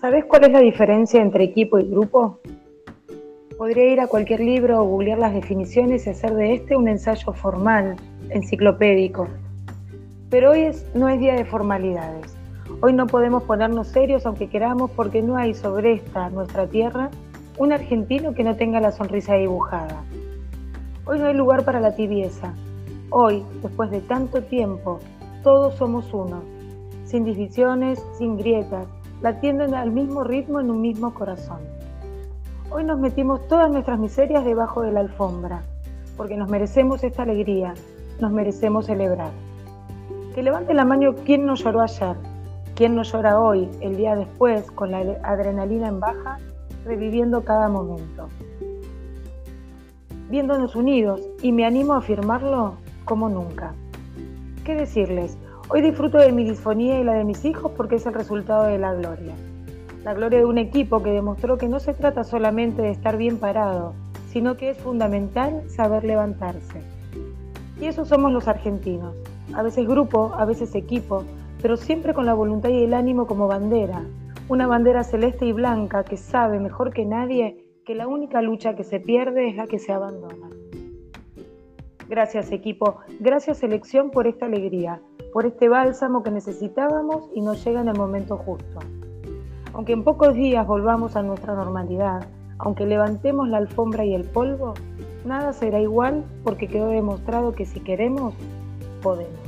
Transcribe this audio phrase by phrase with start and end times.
[0.00, 2.38] ¿Sabes cuál es la diferencia entre equipo y grupo?
[3.58, 7.34] Podría ir a cualquier libro o googlear las definiciones y hacer de este un ensayo
[7.34, 7.96] formal,
[8.30, 9.28] enciclopédico.
[10.30, 12.34] Pero hoy no es día de formalidades.
[12.80, 17.10] Hoy no podemos ponernos serios aunque queramos porque no hay sobre esta, nuestra tierra,
[17.58, 20.02] un argentino que no tenga la sonrisa dibujada.
[21.04, 22.54] Hoy no hay lugar para la tibieza.
[23.10, 24.98] Hoy, después de tanto tiempo,
[25.42, 26.42] todos somos uno,
[27.04, 28.86] sin divisiones, sin grietas,
[29.22, 31.60] latiendo al mismo ritmo en un mismo corazón.
[32.70, 35.62] Hoy nos metimos todas nuestras miserias debajo de la alfombra,
[36.16, 37.74] porque nos merecemos esta alegría,
[38.20, 39.30] nos merecemos celebrar.
[40.34, 42.16] Que levante la mano quien no lloró ayer,
[42.74, 46.38] quien no llora hoy, el día después, con la adrenalina en baja,
[46.84, 48.28] reviviendo cada momento.
[50.30, 52.74] Viéndonos unidos, y me animo a afirmarlo
[53.04, 53.74] como nunca.
[54.64, 55.36] ¿Qué decirles?
[55.72, 58.76] Hoy disfruto de mi disfonía y la de mis hijos porque es el resultado de
[58.76, 59.36] la gloria.
[60.02, 63.38] La gloria de un equipo que demostró que no se trata solamente de estar bien
[63.38, 63.94] parado,
[64.30, 66.82] sino que es fundamental saber levantarse.
[67.80, 69.14] Y eso somos los argentinos.
[69.54, 71.22] A veces grupo, a veces equipo,
[71.62, 74.02] pero siempre con la voluntad y el ánimo como bandera.
[74.48, 78.82] Una bandera celeste y blanca que sabe mejor que nadie que la única lucha que
[78.82, 80.50] se pierde es la que se abandona.
[82.08, 85.00] Gracias equipo, gracias selección por esta alegría
[85.32, 88.80] por este bálsamo que necesitábamos y nos llega en el momento justo.
[89.72, 92.26] Aunque en pocos días volvamos a nuestra normalidad,
[92.58, 94.74] aunque levantemos la alfombra y el polvo,
[95.24, 98.34] nada será igual porque quedó demostrado que si queremos,
[99.02, 99.38] podemos.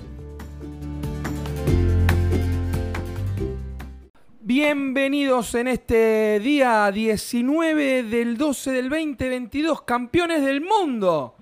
[4.40, 11.34] Bienvenidos en este día 19 del 12 del 2022, campeones del mundo.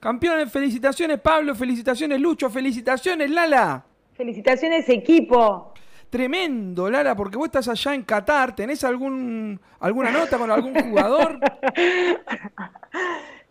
[0.00, 3.85] Campeones, felicitaciones Pablo, felicitaciones Lucho, felicitaciones Lala.
[4.16, 5.74] Felicitaciones equipo.
[6.10, 11.38] Tremendo, Lala, porque vos estás allá en Qatar, ¿tenés algún, alguna nota con algún jugador?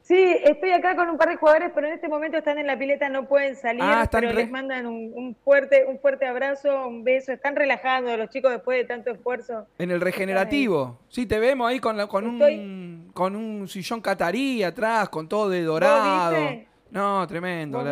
[0.05, 2.77] Sí, estoy acá con un par de jugadores, pero en este momento están en la
[2.77, 7.31] pileta, no pueden salir, ah, pero les mandan un, fuerte, un fuerte abrazo, un beso.
[7.31, 9.65] Están relajando los chicos después de tanto esfuerzo.
[9.79, 10.99] En el regenerativo.
[11.09, 15.63] Sí, te vemos ahí con, con, un, con un sillón catarí atrás, con todo de
[15.63, 16.37] dorado.
[16.39, 16.65] No,
[17.27, 17.83] tremendo,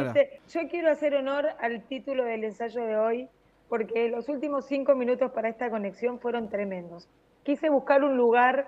[0.50, 3.28] Yo quiero hacer honor al título del ensayo de hoy,
[3.70, 7.08] porque los últimos cinco minutos para esta conexión fueron tremendos.
[7.44, 8.68] Quise buscar un lugar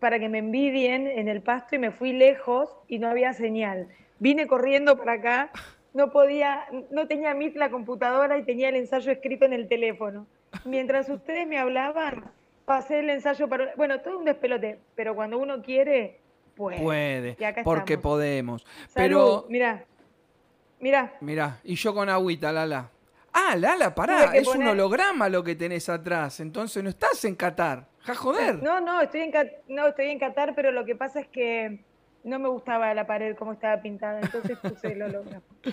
[0.00, 3.88] para que me envidien en el pasto y me fui lejos y no había señal.
[4.18, 5.50] Vine corriendo para acá,
[5.94, 10.26] no podía, no tenía Meet la computadora y tenía el ensayo escrito en el teléfono.
[10.64, 12.24] Mientras ustedes me hablaban,
[12.64, 13.74] pasé el ensayo para...
[13.76, 16.20] Bueno, todo un despelote, pero cuando uno quiere,
[16.58, 16.82] puede.
[16.82, 18.66] Puede, porque podemos.
[18.92, 19.46] pero...
[19.48, 19.84] Mira,
[20.80, 21.14] mira.
[21.20, 22.90] Mira, y yo con agüita, Lala.
[23.32, 27.86] Ah, Lala, pará, es un holograma lo que tenés atrás, entonces no estás en Qatar
[28.14, 28.62] joder!
[28.62, 29.32] No, no estoy, en,
[29.68, 31.80] no, estoy en Qatar, pero lo que pasa es que
[32.24, 35.42] no me gustaba la pared como estaba pintada, entonces puse el holograma.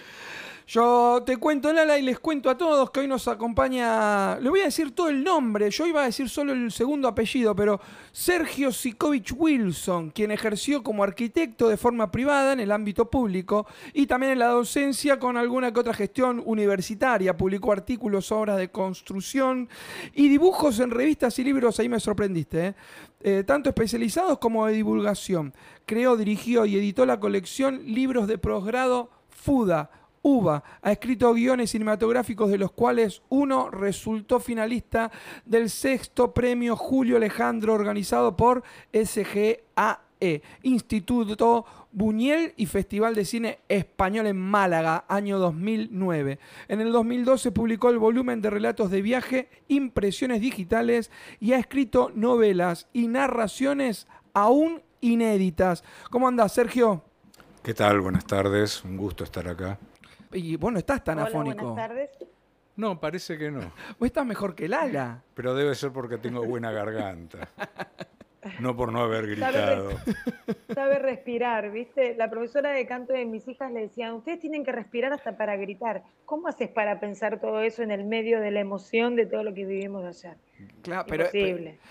[0.68, 4.40] Yo te cuento, Lala, y les cuento a todos que hoy nos acompaña.
[4.40, 5.70] Le voy a decir todo el nombre.
[5.70, 7.80] Yo iba a decir solo el segundo apellido, pero
[8.12, 14.08] Sergio Sikovich Wilson, quien ejerció como arquitecto de forma privada en el ámbito público y
[14.08, 17.38] también en la docencia con alguna que otra gestión universitaria.
[17.38, 19.70] Publicó artículos, obras de construcción
[20.16, 21.80] y dibujos en revistas y libros.
[21.80, 22.76] Ahí me sorprendiste, ¿eh?
[23.22, 25.54] Eh, tanto especializados como de divulgación.
[25.86, 29.92] Creó, dirigió y editó la colección Libros de Posgrado FUDA
[30.26, 30.64] UBA.
[30.82, 35.12] Ha escrito guiones cinematográficos de los cuales uno resultó finalista
[35.46, 44.26] del sexto premio Julio Alejandro organizado por SGAE, Instituto Buñuel y Festival de Cine Español
[44.26, 46.40] en Málaga, año 2009.
[46.70, 52.12] En el 2012 publicó el volumen de relatos de viaje, impresiones digitales y ha escrito
[52.16, 55.84] novelas y narraciones aún inéditas.
[56.10, 57.04] ¿Cómo andas, Sergio?
[57.62, 58.02] ¿Qué tal?
[58.02, 59.78] Buenas tardes, un gusto estar acá.
[60.34, 61.72] Y vos no estás tan afónico.
[61.72, 62.10] Buenas tardes.
[62.76, 63.60] No, parece que no.
[64.00, 65.24] Vos estás mejor que Lala.
[65.34, 67.48] Pero debe ser porque tengo buena garganta.
[68.60, 69.90] No por no haber gritado.
[70.74, 72.16] Sabe, respirar, ¿viste?
[72.16, 75.56] La profesora de canto de mis hijas le decía, ustedes tienen que respirar hasta para
[75.56, 76.04] gritar.
[76.26, 79.54] ¿Cómo haces para pensar todo eso en el medio de la emoción de todo lo
[79.54, 80.38] que vivimos ayer?
[80.82, 81.26] Claro, pero,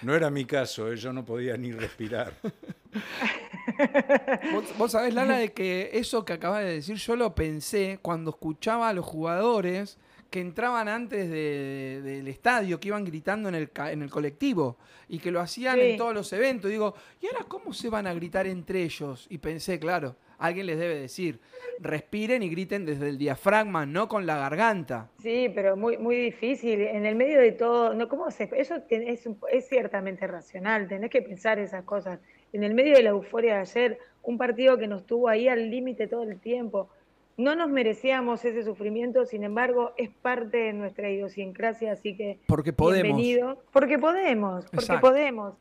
[0.02, 0.96] no era mi caso, ¿eh?
[0.96, 2.32] yo no podía ni respirar.
[4.78, 8.88] ¿Vos, sabés, Lala, de que eso que acabas de decir, yo lo pensé cuando escuchaba
[8.88, 9.98] a los jugadores
[10.34, 14.78] que entraban antes del estadio, que iban gritando en el, en el colectivo
[15.08, 16.68] y que lo hacían en todos los eventos.
[16.68, 19.28] Digo, ¿y ahora cómo se van a gritar entre ellos?
[19.30, 21.38] Y pensé, claro, Alguien les debe decir,
[21.78, 25.08] respiren y griten desde el diafragma, no con la garganta.
[25.22, 26.80] Sí, pero muy, muy difícil.
[26.80, 31.22] En el medio de todo, no, ¿cómo se, eso es, es ciertamente racional, tenés que
[31.22, 32.18] pensar esas cosas.
[32.52, 35.70] En el medio de la euforia de ayer, un partido que nos tuvo ahí al
[35.70, 36.90] límite todo el tiempo.
[37.36, 42.72] No nos merecíamos ese sufrimiento, sin embargo, es parte de nuestra idiosincrasia, así que porque
[42.72, 43.02] podemos.
[43.02, 43.62] bienvenido.
[43.72, 45.08] Porque podemos, porque Exacto.
[45.08, 45.54] podemos.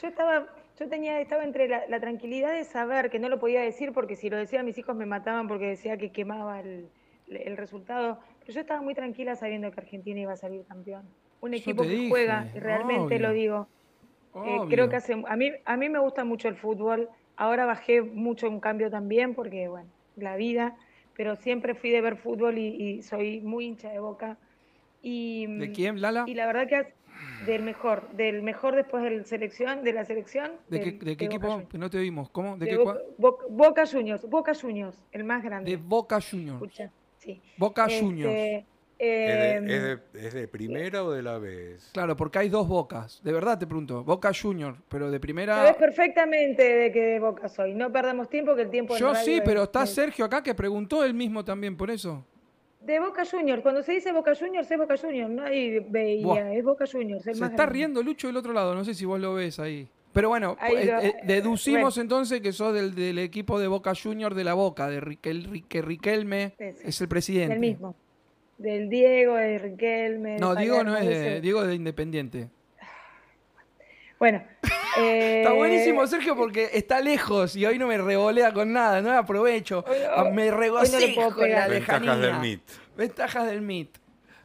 [0.00, 0.46] Yo estaba,
[0.78, 4.16] yo tenía, estaba entre la, la tranquilidad de saber que no lo podía decir porque
[4.16, 6.88] si lo decía mis hijos me mataban porque decía que quemaba el,
[7.28, 8.18] el resultado.
[8.40, 11.02] Pero yo estaba muy tranquila sabiendo que Argentina iba a salir campeón.
[11.40, 13.28] Un equipo que dije, juega, y realmente obvio.
[13.28, 13.68] lo digo.
[14.44, 17.08] Eh, creo que hace, a mí, a mí me gusta mucho el fútbol.
[17.36, 20.76] Ahora bajé mucho un cambio también porque, bueno, la vida,
[21.18, 24.38] pero siempre fui de ver fútbol y, y soy muy hincha de boca.
[25.02, 26.22] Y, ¿De quién, Lala?
[26.28, 26.86] Y la verdad que es
[27.44, 30.52] del mejor, del mejor después de la selección, de la selección.
[30.68, 31.60] ¿De qué, del- de qué equipo?
[31.72, 32.30] No te oímos.
[32.30, 32.56] ¿Cómo?
[32.56, 35.72] ¿De, De qué Boca, Boca- Boca Juniors, Boca Juniors, el más grande.
[35.72, 36.62] de Boca Juniors.
[36.62, 37.42] Escucha, sí.
[37.56, 38.64] Boca Este, Juniors.
[38.98, 41.90] Eh, ¿Es de, es de- es de primera o de la vez?
[41.92, 43.20] Claro, porque hay dos bocas.
[43.22, 44.02] De verdad te pregunto.
[44.04, 45.74] Boca Juniors, pero de Sabes primera.
[45.78, 47.74] perfectamente de qué de Boca soy.
[47.74, 50.54] No perdamos tiempo que el tiempo Yo sí, es- pero está es- Sergio acá que
[50.54, 52.24] preguntó él mismo también por eso.
[52.80, 53.60] De Boca Juniors.
[53.62, 55.30] Cuando se dice Boca Juniors, es Boca Juniors.
[55.30, 56.52] No hay veía, Buah.
[56.54, 57.26] es Boca Juniors.
[57.26, 57.72] El Se más está grande.
[57.74, 59.88] riendo Lucho del otro lado, no sé si vos lo ves ahí.
[60.12, 62.02] Pero bueno, Ahí eh, lo- eh, deducimos bueno.
[62.02, 65.82] entonces que sos del, del equipo de Boca Juniors de la Boca, de Riquel, Rique-
[65.82, 66.88] Riquelme Ese.
[66.88, 67.50] es el presidente.
[67.54, 67.94] Del mismo.
[68.58, 70.30] Del Diego, de Riquelme.
[70.32, 71.40] de No, Diego no es de, ese.
[71.40, 72.48] Diego es de Independiente.
[74.18, 74.42] Bueno.
[74.98, 79.12] eh, Está buenísimo, Sergio, porque está lejos y hoy no me revolea con nada, no
[79.16, 79.84] aprovecho.
[79.88, 81.70] Hoy no- Ah, me no regocijo la pegar.
[81.70, 82.62] Ventajas del MIT.
[82.96, 83.96] Ventajas del MIT.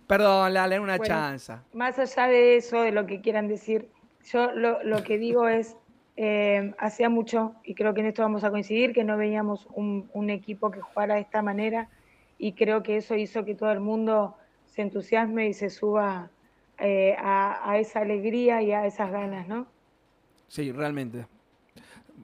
[0.06, 1.06] Perdón, Lala, una Bueno.
[1.15, 1.63] chanza.
[1.74, 3.88] Más allá de eso, de lo que quieran decir,
[4.31, 5.75] yo lo, lo que digo es,
[6.18, 10.07] eh, hacía mucho, y creo que en esto vamos a coincidir, que no veíamos un,
[10.13, 11.89] un equipo que jugara de esta manera,
[12.44, 14.36] y creo que eso hizo que todo el mundo
[14.66, 16.30] se entusiasme y se suba
[16.78, 19.66] eh, a, esa alegría y a esas ganas, ¿no?
[20.50, 21.25] Sí, realmente.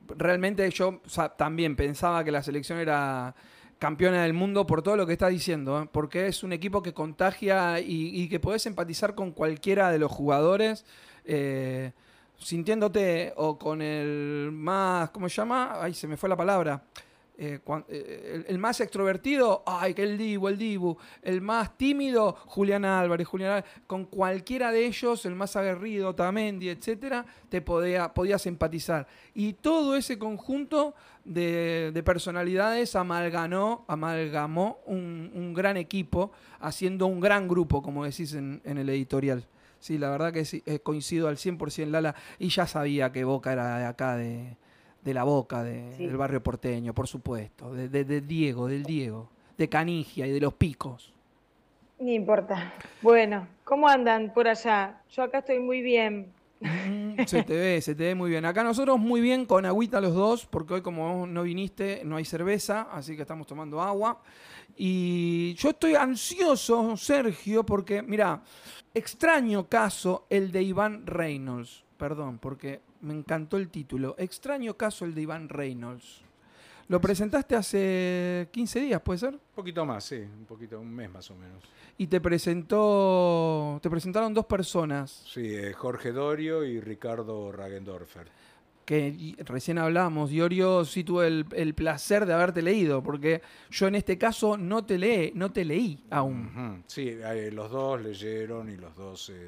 [0.10, 1.00] Realmente yo
[1.38, 3.34] también pensaba que la selección era
[3.78, 5.90] campeona del mundo por todo lo que está diciendo, ¿eh?
[5.90, 10.12] porque es un equipo que contagia y, y que podés empatizar con cualquiera de los
[10.12, 10.86] jugadores,
[11.24, 11.94] eh,
[12.38, 15.82] sintiéndote o con el más, ¿cómo se llama?
[15.82, 16.84] Ay, se me fue la palabra.
[17.42, 20.98] Eh, cuan- eh, el, más extrovertido, ay, que el Dibu, el Dibu.
[21.22, 23.72] El más tímido, Julián Álvarez, Julián Álvarez.
[23.88, 29.08] Con cualquiera de ellos, el más aguerrido, Tamendi, etcétera, te podía, podías empatizar.
[29.34, 37.48] Y todo ese conjunto de, de personalidades amalganó, amalgamó un, gran equipo, haciendo un gran
[37.48, 39.46] grupo, como decís en, el editorial.
[39.80, 42.16] Sí, la verdad que eh, coincido al 100% Lala.
[42.38, 44.58] Y ya sabía que Boca era de acá, de,
[45.04, 46.06] de la Boca, de- Sí.
[46.08, 47.74] del barrio porteño, por supuesto.
[47.74, 49.30] De, de- de Diego, del Diego.
[49.58, 51.14] De Canigia y de los picos.
[52.00, 52.74] Ni importa.
[53.02, 55.02] Bueno, ¿cómo andan por allá?
[55.12, 56.32] Yo acá estoy muy bien.
[56.62, 58.46] Mm, Se te ve, se te ve muy bien.
[58.46, 62.16] Acá nosotros muy bien con agüita los dos, porque hoy como vos no viniste, no
[62.18, 64.22] hay cerveza, así que estamos tomando agua.
[64.78, 68.42] Y yo estoy ansioso, Sergio, porque, mira,
[68.94, 71.84] extraño caso el de Iván Reynolds.
[71.98, 74.16] Perdón, porque me encantó el título.
[74.18, 76.22] Extraño caso el de Iván Reynolds.
[76.88, 79.34] Lo presentaste hace 15 días, ¿puede ser?
[79.36, 81.64] Un poquito más, sí, un poquito, un mes más o menos.
[82.00, 85.24] Y te presentó, te presentaron dos personas.
[85.32, 88.28] Sí, eh, Jorge Dorio y Ricardo Ragendorfer.
[88.86, 93.94] que recién hablamos, Diorio, sí tuve el, el placer de haberte leído, porque yo en
[93.94, 96.84] este caso no te leí, no te leí aún.
[96.88, 99.46] Sí, eh, los dos leyeron y los dos, eh,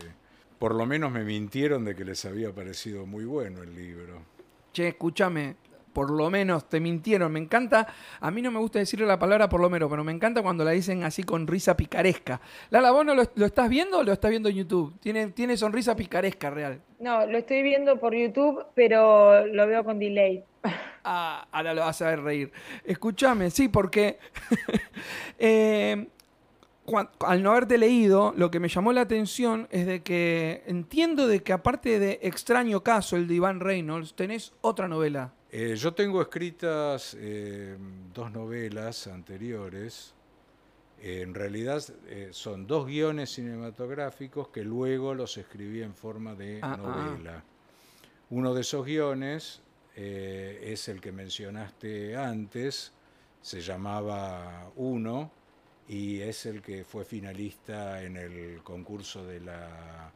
[0.62, 4.22] por lo menos me mintieron de que les había parecido muy bueno el libro.
[4.72, 5.56] Che, escúchame,
[5.92, 7.32] por lo menos te mintieron.
[7.32, 7.88] Me encanta,
[8.20, 10.64] a mí no me gusta decirle la palabra por lo menos, pero me encanta cuando
[10.64, 12.42] la dicen así con risa picaresca.
[12.70, 15.00] Lala, ¿vos no lo, lo estás viendo o lo estás viendo en YouTube?
[15.00, 16.80] Tiene, tiene sonrisa picaresca real.
[17.00, 20.44] No, lo estoy viendo por YouTube, pero lo veo con delay.
[21.04, 22.52] Ah, ahora lo vas a ver reír.
[22.84, 24.20] Escúchame, sí, porque
[25.40, 26.06] eh,
[26.98, 31.42] al no haberte leído, lo que me llamó la atención es de que entiendo de
[31.44, 35.34] que aparte de Extraño Caso, el de Iván Reynolds, tenés otra novela.
[35.52, 37.78] Eh, yo tengo escritas eh,
[38.14, 40.14] dos novelas anteriores.
[41.02, 41.84] Eh, en realidad
[42.32, 46.78] son dos guiones cinematográficos que luego los escribí en forma de Ah, ah.
[46.78, 47.44] novela.
[48.30, 49.62] Uno de esos guiones
[49.94, 52.94] es el que mencionaste antes,
[53.42, 55.32] se llamaba Uno
[55.88, 60.12] y es el que fue finalista en el concurso de la,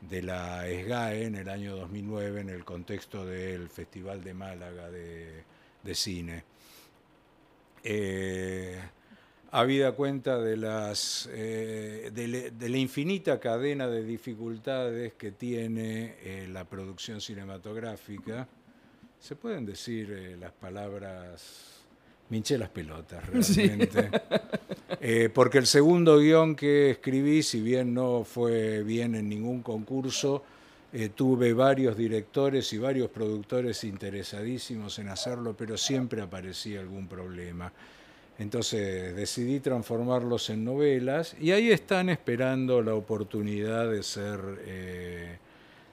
[0.00, 5.44] de la SGAE en el año 2009 en el contexto del Festival de Málaga de,
[5.82, 6.44] de Cine.
[7.84, 8.80] eh,
[9.50, 16.64] habida cuenta de, las, eh, de, la infinita cadena de dificultades que tiene eh, la
[16.64, 18.46] producción cinematográfica,
[19.18, 21.79] se pueden decir eh, las palabras,
[22.30, 23.24] minché las pelotas
[23.56, 24.10] realmente.
[25.34, 30.42] porque el segundo guion que escribí, si bien no fue bien en ningún concurso,
[31.14, 37.72] tuve varios directores y varios productores interesadísimos en hacerlo, pero siempre aparecía algún problema.
[38.40, 45.36] Entonces decidí transformarlos en novelas y ahí están esperando la oportunidad de ser, eh,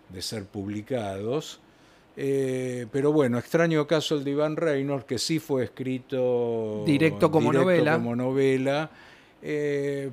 [0.08, 1.60] de ser publicados.
[2.20, 7.54] Eh, pero bueno, extraño caso el de Iván Reynolds, que sí fue escrito directo como
[7.54, 7.94] novela.
[7.94, 8.90] Como novela
[9.40, 10.10] eh,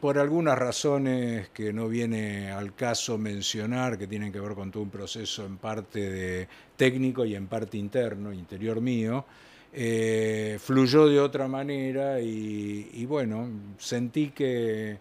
[0.00, 4.82] por algunas razones que no viene al caso mencionar, que tienen que ver con todo
[4.82, 9.24] un proceso en parte de técnico y en parte interno, interior mío.
[9.72, 14.98] Eh, fluyó de otra manera y, bueno, sentí que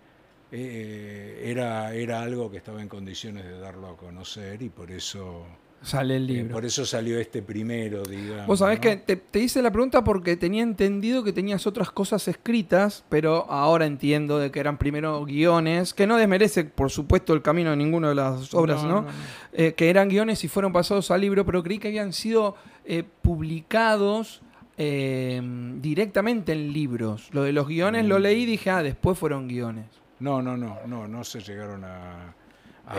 [0.51, 5.47] era, era algo que estaba en condiciones de darlo a conocer y por eso...
[5.83, 6.53] Sale el eh, libro.
[6.53, 8.47] por eso salió este primero, digamos.
[8.47, 13.05] Vos sabés que te, hice la pregunta porque tenía entendido que tenías otras cosas escritas,
[13.09, 17.69] pero ahora entiendo de que eran primero guiones, que no desmerece, por supuesto, el camino
[17.69, 19.05] de ninguna de las obras, ¿no?
[19.53, 22.55] que eran guiones y fueron pasados al libro, pero creí que habían sido
[23.21, 24.41] publicados
[24.75, 27.29] Em, directamente en libros.
[27.31, 29.85] Lo de los guiones lo leí y dije, ah, después fueron guiones.
[30.19, 32.35] No, no, no, no, no se llegaron a...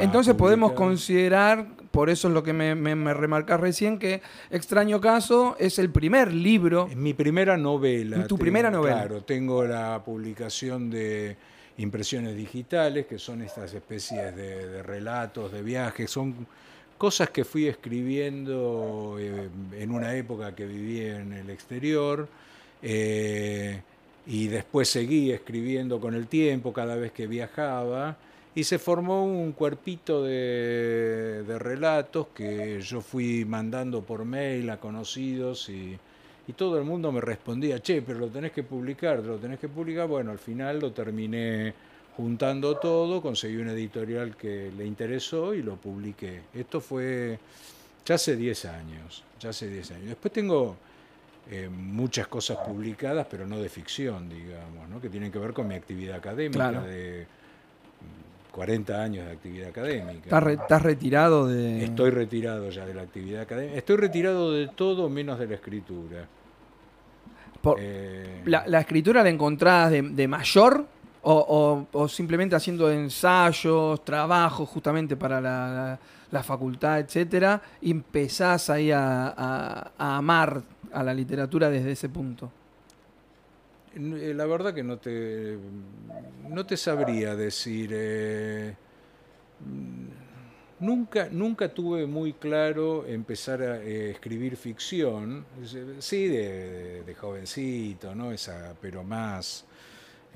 [0.00, 5.56] Entonces podemos considerar, por eso es lo que me, me, remarcas recién, que Extraño Caso
[5.58, 6.88] es el primer libro.
[6.96, 8.26] mi primera novela.
[8.26, 8.96] Tu primera novela.
[8.96, 11.36] Claro, tengo la publicación de
[11.78, 16.46] impresiones digitales, que son estas especies de, de relatos, de viajes, son
[16.98, 22.28] cosas que fui escribiendo eh, en una época que viví en el exterior
[22.82, 23.82] eh,
[24.26, 28.16] y después seguí escribiendo con el tiempo cada vez que viajaba
[28.54, 35.68] y se formó un cuerpito de, relatos que yo fui mandando por mail a conocidos
[35.68, 35.98] y,
[36.46, 39.68] y, todo el mundo me respondía, che, pero lo tenés que publicar, lo tenés que
[39.68, 40.06] publicar.
[40.06, 41.74] Bueno, al final lo terminé
[42.16, 46.42] juntando todo, conseguí una editorial que le interesó y lo publiqué.
[46.54, 47.38] Esto fue
[48.06, 50.06] ya hace 10 años, ya hace 10 años.
[50.08, 50.76] Después tengo
[51.50, 55.00] eh, muchas cosas publicadas, pero no de ficción, digamos, ¿no?
[55.00, 57.26] que tienen que ver con mi actividad académica de
[58.54, 60.50] 40 mm, años de actividad académica.
[60.50, 61.84] ¿Estás, retirado de...?
[61.84, 63.76] Estoy retirado ya de la actividad académica.
[63.76, 66.26] Estoy retirado de todo menos de la escritura.
[67.78, 70.86] Eh, la, escritura la encontrás de mayor
[71.24, 80.62] o, simplemente haciendo ensayos, trabajos justamente para la, facultad, etcétera, y empezás ahí a, amar
[80.92, 82.50] a la literatura desde ese punto.
[83.96, 85.56] Eh, la verdad que no te,
[86.48, 87.90] no te sabría decir.
[87.92, 88.74] Eh,
[90.80, 95.44] nunca, nunca tuve muy claro empezar a eh, escribir ficción.
[96.00, 98.32] Sí, de, jovencito, ¿no?
[98.32, 99.66] Esa, pero más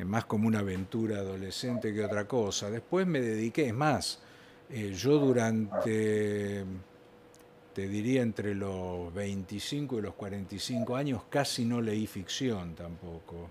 [0.05, 2.71] más como una aventura adolescente que otra cosa.
[2.71, 4.21] Después me dediqué, es más,
[4.71, 6.65] yo durante,
[7.73, 13.49] te diría, entre los 25 y los 45 años casi no leí ficción tampoco.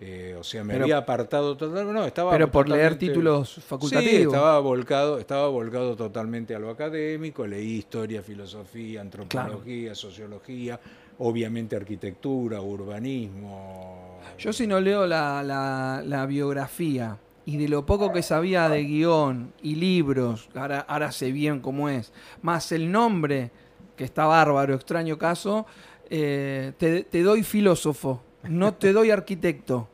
[0.00, 1.92] Eh, o sea, me había apartado totalmente.
[1.92, 4.12] No, estaba pero por leer títulos facultativos.
[4.12, 7.46] Sí, estaba volcado, estaba volcado totalmente a lo académico.
[7.46, 10.78] Leí historia, filosofía, antropología, sociología,
[11.18, 14.20] obviamente arquitectura, urbanismo.
[14.38, 19.76] Yo si no leo la, biografía y de lo poco que sabía de guion y
[19.76, 22.12] libros, ahora, ahora sé bien cómo es,
[22.42, 23.50] más el nombre,
[23.96, 25.64] que está bárbaro, extraño caso,
[26.10, 29.88] eh, te doy filósofo, no te doy arquitecto.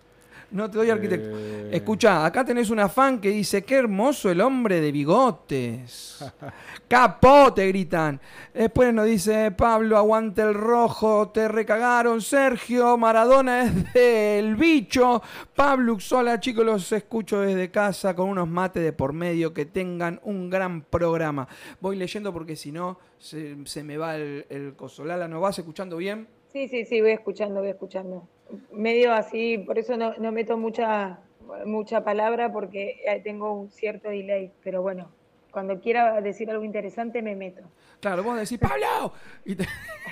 [0.54, 1.36] No te doy arquitecto.
[1.36, 1.70] Eh.
[1.72, 6.24] Escucha, acá tenés una fan que dice, qué hermoso el hombre de bigotes.
[6.88, 8.20] Capote, gritan.
[8.52, 12.22] Después nos dice, Pablo, aguante el rojo, te recagaron.
[12.22, 15.20] Sergio, Maradona es del bicho.
[15.56, 19.52] Pablo Uxola, chicos, los escucho desde casa con unos mates de por medio.
[19.52, 21.48] Que tengan un gran programa.
[21.80, 25.26] Voy leyendo porque si no, se, me va el, el cosolala.
[25.26, 26.28] ¿Nos vas escuchando bien?
[26.52, 28.28] Sí, sí, sí, voy escuchando, voy escuchando
[28.72, 31.20] medio así, por eso no, no, meto mucha,
[31.64, 35.10] mucha palabra porque eh, tengo un cierto delay, pero bueno,
[35.50, 37.62] cuando quiera decir algo interesante me meto.
[38.00, 39.14] Claro, vos decís, Pablo,
[39.46, 39.66] y te,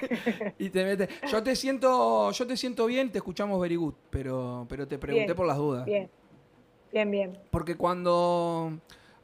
[0.59, 1.09] y te metes.
[1.31, 5.35] Yo te siento, yo te siento bien, te escuchamos very good, pero, pero te pregunté
[5.35, 5.85] por las dudas.
[5.85, 6.09] Bien,
[6.91, 7.39] bien, bien.
[7.51, 8.79] Porque cuando,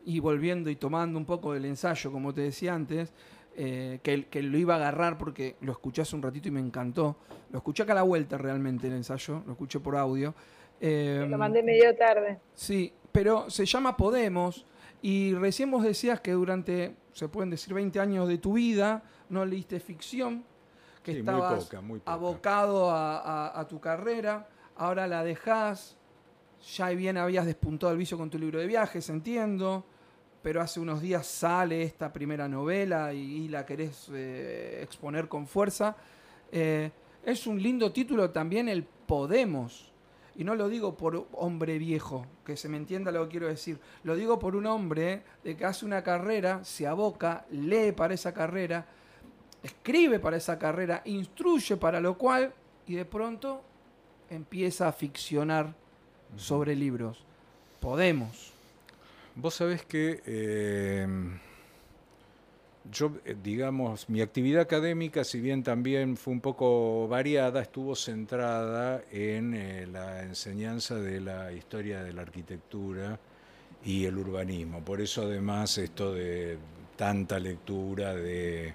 [0.05, 3.15] y volviendo y tomando un poco del ensayo, como te decía antes,
[3.61, 6.61] eh, que, que lo iba a agarrar porque lo escuché hace un ratito y me
[6.61, 7.17] encantó.
[7.51, 10.33] Lo escuché acá a la vuelta realmente el ensayo, lo escuché por audio.
[10.81, 12.39] Eh, lo mandé medio tarde.
[12.55, 14.65] Sí, pero se llama Podemos
[15.03, 19.45] y recién vos decías que durante, se pueden decir, 20 años de tu vida no
[19.45, 20.45] leíste ficción,
[21.03, 21.69] que estabas
[22.05, 25.97] abocado a, tu carrera, ahora la dejás,
[26.77, 29.85] ya bien habías despuntado el vicio con tu libro de viajes, entiendo,
[30.43, 35.97] pero hace unos días sale esta primera novela y, la querés eh, exponer con fuerza.
[36.53, 36.91] Eh,
[37.25, 39.93] es un lindo título también el Podemos.
[40.37, 43.81] Y no lo digo por hombre viejo, que se me entienda lo que quiero decir.
[44.05, 48.33] Lo digo por un hombre de que hace una carrera, se aboca, lee para esa
[48.33, 48.87] carrera,
[49.65, 52.53] escribe para esa carrera, instruye para lo cual,
[52.87, 53.63] y de pronto
[54.31, 55.75] empieza a ficcionar
[56.37, 57.25] sobre libros.
[57.81, 58.58] Podemos.
[59.41, 61.07] Vos sabés que eh,
[62.91, 69.01] yo, eh, digamos, mi actividad académica, si bien también fue un poco variada, estuvo centrada
[69.13, 73.21] en eh, la enseñanza de la historia de la arquitectura
[73.85, 74.85] y el urbanismo.
[74.85, 76.59] Por eso además esto de
[76.97, 78.75] tanta lectura de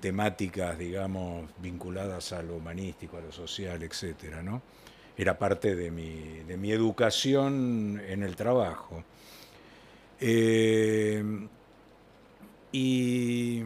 [0.00, 4.62] temáticas, digamos, vinculadas a lo humanístico, a lo social, etcétera, ¿no?
[5.16, 9.04] Era parte de mi, de mi educación en el trabajo.
[10.20, 11.22] Eh,
[12.72, 13.62] y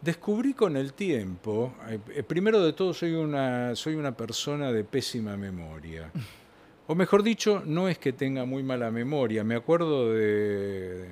[0.00, 5.36] descubrí con el tiempo, eh, primero de todo soy una, soy una persona de pésima
[5.36, 6.10] memoria.
[6.88, 11.08] O mejor dicho, no es que tenga muy mala memoria, me acuerdo de,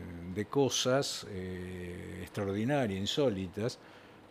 [0.48, 3.78] cosas eh, extraordinarias, insólitas,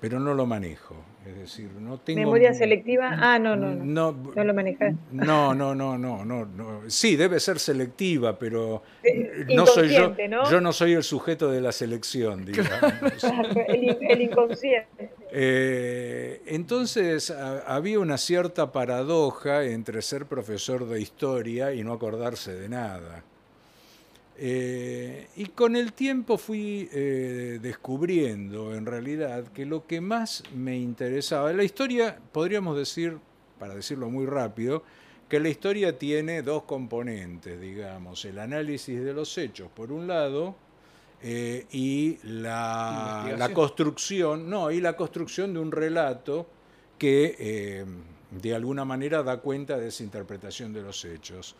[0.03, 0.97] pero no lo manejo.
[1.25, 2.19] Es decir, no tengo.
[2.19, 3.09] ¿Memoria selectiva?
[3.21, 4.11] Ah, no, no, no.
[4.35, 4.95] No, lo manejas.
[5.13, 10.13] No, no, no, no, no, Sí, debe ser selectiva, pero eh, no soy yo.
[10.51, 12.83] Yo no soy el sujeto de la selección, digamos.
[13.69, 15.11] el, inconsciente.
[15.31, 22.67] Eh, entonces había una cierta paradoja entre ser profesor de historia y no acordarse de
[22.67, 23.23] nada.
[24.45, 30.75] Eh, y con el tiempo fui eh, descubriendo en realidad que lo que más me
[30.75, 33.19] interesaba, la historia, podríamos decir,
[33.57, 34.83] para decirlo muy rápido,
[35.29, 40.55] que la historia tiene dos componentes, digamos, el análisis de los hechos por un lado
[41.21, 46.47] eh, y la, la, construcción, no, y la construcción de un relato
[46.97, 47.85] que
[48.29, 51.55] de alguna manera da cuenta de esa interpretación de los hechos.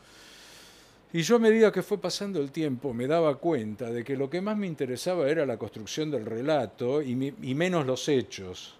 [1.15, 4.31] Y yo a medida que fue pasando el tiempo me daba cuenta de que lo
[4.31, 7.15] que más me interesaba era la construcción del relato y,
[7.53, 8.79] menos los hechos.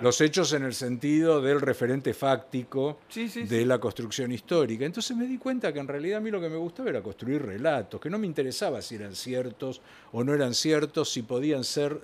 [0.00, 4.86] Los hechos en el sentido del referente fáctico de la construcción histórica.
[4.86, 7.42] Entonces me di cuenta que en realidad a mí lo que me gustaba era construir
[7.42, 12.00] relatos, que no me interesaba si eran ciertos o no eran ciertos, si podían ser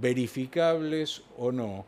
[0.00, 1.84] verificables o no.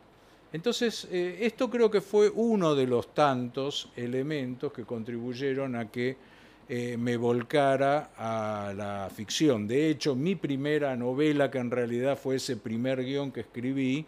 [0.53, 6.29] Entonces, eh, esto creo que fue uno de los tantos elementos que contribuyeron a que
[6.73, 9.67] eh, me volcara a la ficción.
[9.67, 14.05] De hecho, mi primera novela, que en realidad fue ese primer guion que escribí,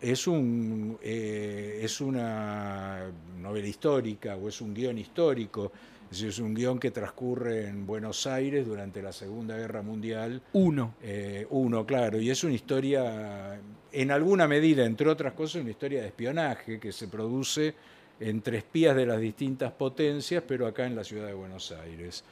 [0.00, 5.70] es, un, eh, es una novela histórica o es un guion histórico.
[6.10, 10.40] Es, es un guion que transcurre en Buenos Aires durante la Segunda Guerra Mundial.
[10.54, 10.94] Uno.
[11.02, 12.18] Eh, uno, claro.
[12.18, 13.60] Y es una historia,
[13.92, 17.74] en alguna medida, entre otras cosas, una historia de espionaje que se produce
[18.22, 22.24] entre espías de las distintas potencias, pero acá en la ciudad de Buenos Aires.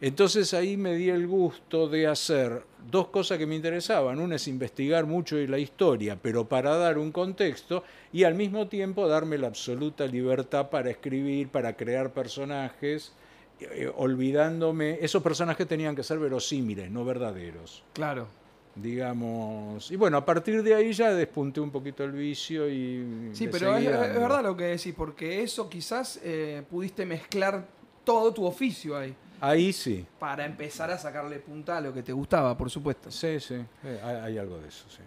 [0.00, 4.20] Entonces ahí me di el gusto de hacer dos cosas que me interesaban.
[4.20, 7.82] Una es investigar mucho la historia, pero para dar un contexto
[8.12, 13.12] y al mismo tiempo darme la absoluta libertad para escribir, para crear personajes,
[13.60, 17.82] eh, olvidándome, esos personajes tenían que ser verosímiles, no verdaderos.
[17.94, 18.28] Claro
[18.76, 19.90] digamos.
[19.90, 23.30] Y bueno, a partir de ahí ya despunté un poquito el vicio y...
[23.32, 27.66] Sí, pero es, verdad lo que decís, porque eso quizás eh, pudiste mezclar
[28.04, 29.14] todo tu oficio ahí.
[29.40, 30.06] Ahí sí.
[30.18, 33.10] Para empezar a sacarle punta a lo que te gustaba, por supuesto.
[33.10, 35.02] Sí, sí, eh, hay, algo de eso, sí.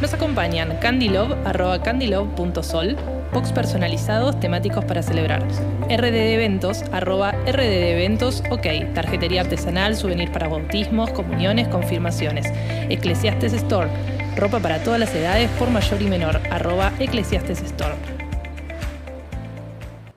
[0.00, 2.96] Nos acompañan candylove, arroba candylove.sol,
[3.32, 5.42] box personalizados temáticos para celebrar,
[5.88, 12.46] RD de eventos, arroba RD de eventos, ok, tarjetería artesanal, souvenir para bautismos, comuniones, confirmaciones,
[12.88, 13.90] Eclesiastes Store,
[14.36, 17.94] ropa para todas las edades por mayor y menor, arroba Eclesiastes Store.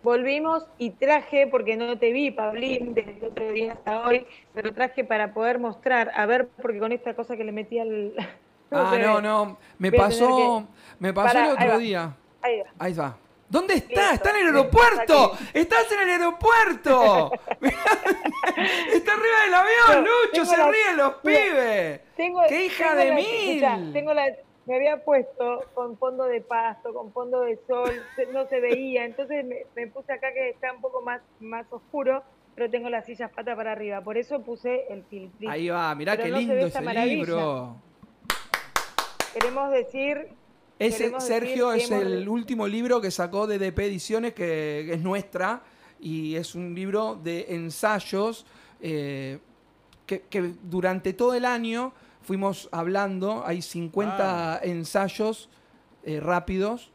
[0.03, 4.73] Volvimos y traje, porque no te vi, Pablín, desde el otro día hasta hoy, pero
[4.73, 8.13] traje para poder mostrar, a ver, porque con esta cosa que le metí al,
[8.71, 9.57] Ah, no, no.
[9.77, 10.67] Me pasó,
[10.99, 12.15] me pasó el otro día.
[12.79, 13.17] Ahí va.
[13.49, 13.89] ¿Dónde está?
[14.11, 15.37] Listo, está en el aeropuerto.
[15.53, 17.31] Estás en el aeropuerto.
[17.61, 20.45] está arriba del avión, Yo Lucho.
[20.45, 22.01] Se la- ríen los pibes.
[22.15, 23.63] Tengo, ¡Qué hija tengo de la- mil!
[23.63, 24.25] escuchá, tengo la,
[24.65, 27.91] me había puesto con fondo de pasto, con fondo de sol,
[28.31, 32.23] no se veía, entonces me, me puse acá que está un poco más, más oscuro,
[32.55, 35.51] pero tengo las sillas pata para arriba, por eso puse el filtrito.
[35.51, 37.05] Ahí va, mirá Pero qué no lindo ese maravilla.
[37.15, 37.75] libro.
[39.33, 40.27] Queremos decir,
[40.79, 45.61] Ese, Sergio, es hemos- el último libro que sacó de DP Ediciones, que es nuestra,
[45.99, 48.45] y es un libro de ensayos
[48.81, 49.37] eh,
[50.07, 53.43] que, que durante todo el año fuimos hablando.
[53.45, 54.59] Hay 50 Ah.
[54.63, 55.49] ensayos
[56.03, 56.91] eh, rápidos,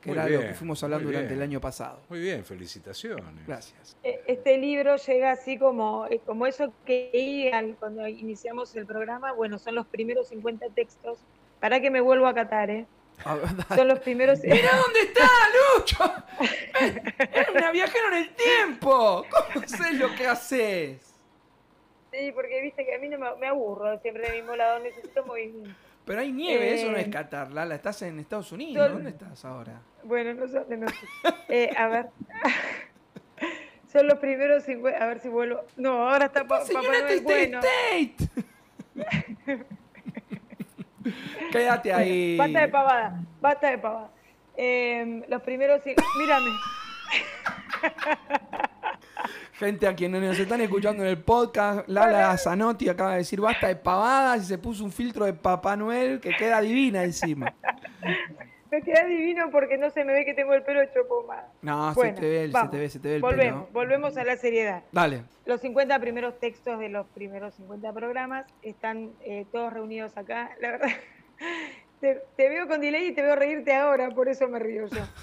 [0.00, 1.38] que Muy era lo bien, que fuimos hablando durante bien.
[1.40, 2.00] el año pasado.
[2.08, 3.46] Muy bien, felicitaciones.
[3.46, 3.96] Gracias.
[4.02, 9.58] eh, este libro llega así como, eh, como eso que cuando iniciamos el programa, bueno,
[9.58, 11.18] son los primeros 50 textos,
[11.60, 12.86] para que me vuelvo a catar, ¿eh?
[13.74, 14.40] Son los primeros...
[14.42, 15.28] ¡Mirá dónde está,
[15.78, 16.14] Lucho!
[17.32, 19.24] ¡Es una viajera en el tiempo!
[19.30, 21.14] ¿Cómo sé lo que haces?
[22.12, 25.24] Sí, porque viste que a mí no me, me aburro siempre del mismo lado, necesito
[25.24, 25.70] movimiento.
[26.04, 27.74] Pero hay nieve, eso no es Eh, Qatar, Lala.
[27.74, 28.84] Estás en Estados Unidos.
[28.86, 29.80] Sol- ¿Dónde estás ahora?
[30.04, 31.08] Bueno, no sé me fui.
[31.48, 32.06] Eh, a ver.
[33.92, 35.02] Son los primeros 50.
[35.02, 35.64] A ver si vuelvo.
[35.76, 37.20] No, ahora está pa- Papá Señora Noel.
[37.22, 38.16] Bueno, State.
[41.52, 42.36] Quédate ahí.
[42.36, 43.20] basta de pavada.
[43.40, 44.10] Basta de pavada.
[44.56, 45.80] Eh, los primeros.
[46.18, 46.50] Mírame.
[49.58, 53.68] Gente a quienes nos están escuchando en el podcast, Lala Zanotti acaba de decir basta
[53.68, 57.54] de pavadas y se puso un filtro de Papá Noel que queda divina encima.
[58.76, 61.50] Me queda divino porque no se me ve que tengo el pelo hecho pomada.
[61.62, 63.72] No, Bueno, se te ve, el- se te ve, se te ve el volvemos, pelo.
[63.72, 64.82] volvemos a la seriedad.
[64.92, 65.22] Dale.
[65.46, 70.50] Los 50 primeros textos de los primeros 50 programas están eh, todos reunidos acá.
[70.60, 70.88] La verdad,
[72.00, 75.00] te, te veo con delay y te veo reírte ahora, por eso me río yo.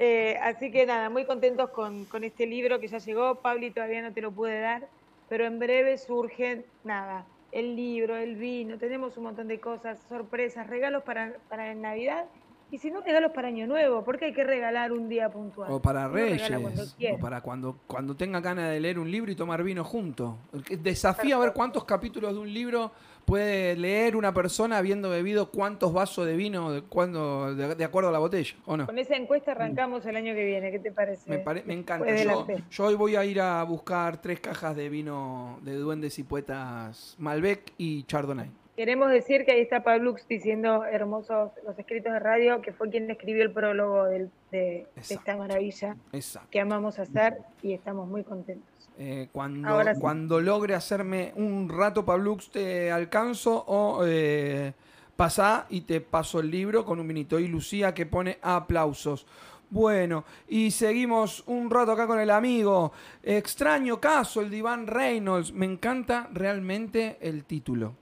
[0.00, 3.40] Eh, así que nada, muy contentos con, con este libro que ya llegó.
[3.40, 4.88] Pabli todavía no te lo pude dar,
[5.28, 10.66] pero en breve surgen, nada, el libro, el vino, tenemos un montón de cosas, sorpresas,
[10.68, 12.26] regalos para, para Navidad.
[12.70, 15.72] Y si no, regalos para Año Nuevo, porque hay que regalar un día puntual.
[15.72, 16.50] O para Uno Reyes.
[16.60, 16.82] cuando
[17.14, 20.34] O para cuando, cuando tenga ganas de leer un libro y tomar vino juntos.
[20.80, 22.92] Desafío a ver cuántos capítulos de un libro
[23.24, 28.08] puede leer una persona habiendo bebido cuántos vasos de vino de, cuando, de, de acuerdo
[28.08, 28.86] a la botella, ¿o no?
[28.86, 31.28] Con esa encuesta arrancamos el año que viene, ¿qué te parece?
[31.28, 32.14] Me, pare- me encanta.
[32.16, 36.22] Yo, yo hoy voy a ir a buscar tres cajas de vino de duendes y
[36.22, 38.50] poetas Malbec y Chardonnay.
[38.78, 43.10] Queremos decir que ahí está Pablux diciendo hermosos los escritos de radio, que fue quien
[43.10, 46.48] escribió el prólogo del- de, de esta maravilla Exacto.
[46.52, 48.88] que amamos hacer y estamos muy contentos.
[48.96, 50.00] Eh, cuando, Ahora sí.
[50.00, 54.72] cuando logre hacerme un rato Pablux te alcanzo o eh,
[55.16, 57.40] pasá y te paso el libro con un vinito.
[57.40, 59.26] Y Lucía que pone aplausos.
[59.70, 62.92] Bueno, y seguimos un rato acá con el amigo.
[63.24, 65.52] Extraño caso, el diván Reynolds.
[65.52, 67.94] Me encanta realmente el título.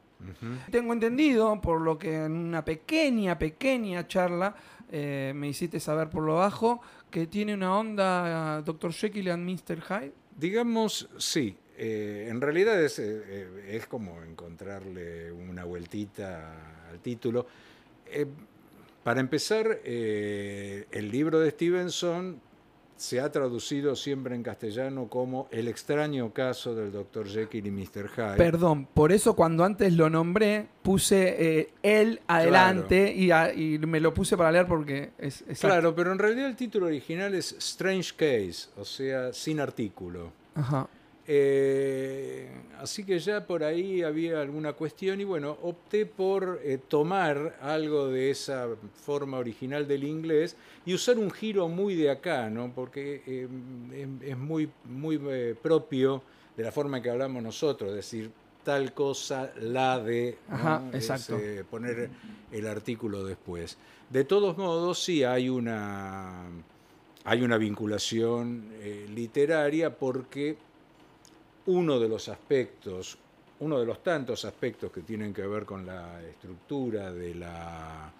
[0.70, 4.54] Tengo entendido, por lo que en una pequeña, pequeña charla
[4.90, 8.92] eh, me hiciste saber por lo bajo, que tiene una onda Dr.
[8.92, 9.80] Jekyll and Mr.
[9.80, 10.12] Hyde.
[10.36, 11.56] Digamos, sí.
[11.76, 17.46] eh, en realidad es, eh, es como encontrarle una vueltita al título.
[19.02, 22.40] Para empezar, el libro de Stevenson
[22.96, 27.26] se ha traducido siempre en castellano como El extraño caso del Dr.
[27.28, 28.08] Jekyll y Mr.
[28.08, 28.36] Hyde.
[28.36, 34.00] Perdón, por eso cuando antes lo nombré puse eh, él adelante y, a- y me
[34.00, 35.68] lo puse para leer porque es exacto.
[35.68, 40.32] Claro, pero en realidad el título original es Strange Case, o sea, sin artículo.
[40.54, 40.88] Ajá.
[41.28, 47.58] Eh, así que ya por ahí había alguna cuestión y bueno, opté por eh, tomar
[47.60, 52.72] algo de esa forma original del inglés y usar un giro muy de acá, ¿no?
[52.72, 53.48] Porque eh,
[53.92, 55.18] es, es muy, muy
[55.60, 56.22] propio
[56.56, 58.30] de la forma en que hablamos nosotros, es decir,
[58.62, 60.54] tal cosa, la de, ¿no?
[60.54, 61.38] Ajá, Es, exacto.
[61.68, 62.08] poner
[62.52, 63.76] el artículo después.
[64.10, 66.44] De todos modos, sí hay una,
[67.24, 68.68] hay una vinculación
[69.12, 70.56] literaria porque
[71.66, 73.18] uno de los aspectos,
[73.60, 78.12] uno de los tantos aspectos que tienen que ver con la estructura de la,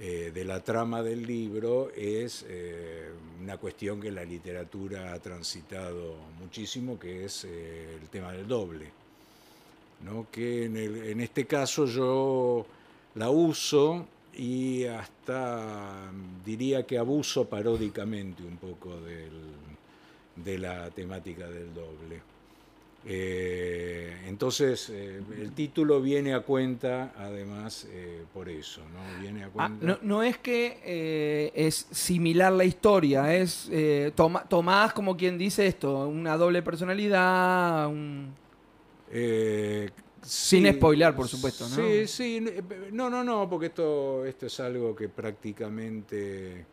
[0.00, 6.16] eh, de la trama del libro es eh, una cuestión que la literatura ha transitado
[6.40, 8.90] muchísimo, que es eh, el tema del doble.
[10.04, 10.26] ¿no?
[10.30, 12.66] Que en, este caso yo
[13.14, 16.10] la uso y hasta
[16.44, 18.98] diría que abuso paródicamente un poco
[20.34, 22.31] de la temática del doble.
[23.04, 29.20] Eh, entonces, eh, el título viene a cuenta, además, eh, por eso, ¿no?
[29.20, 29.86] Viene a Ah, cuenta.
[29.86, 33.70] no, no es que es similar la historia, es
[34.14, 38.32] toma- tomás como quien dice esto, una doble personalidad, un-
[40.22, 41.74] Sin spoilear, por supuesto, ¿no?
[41.76, 42.44] Sí, sí.
[42.92, 46.64] No, no, no, porque esto, esto es algo que prácticamente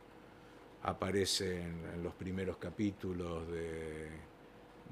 [0.84, 4.08] aparece en, en los primeros capítulos de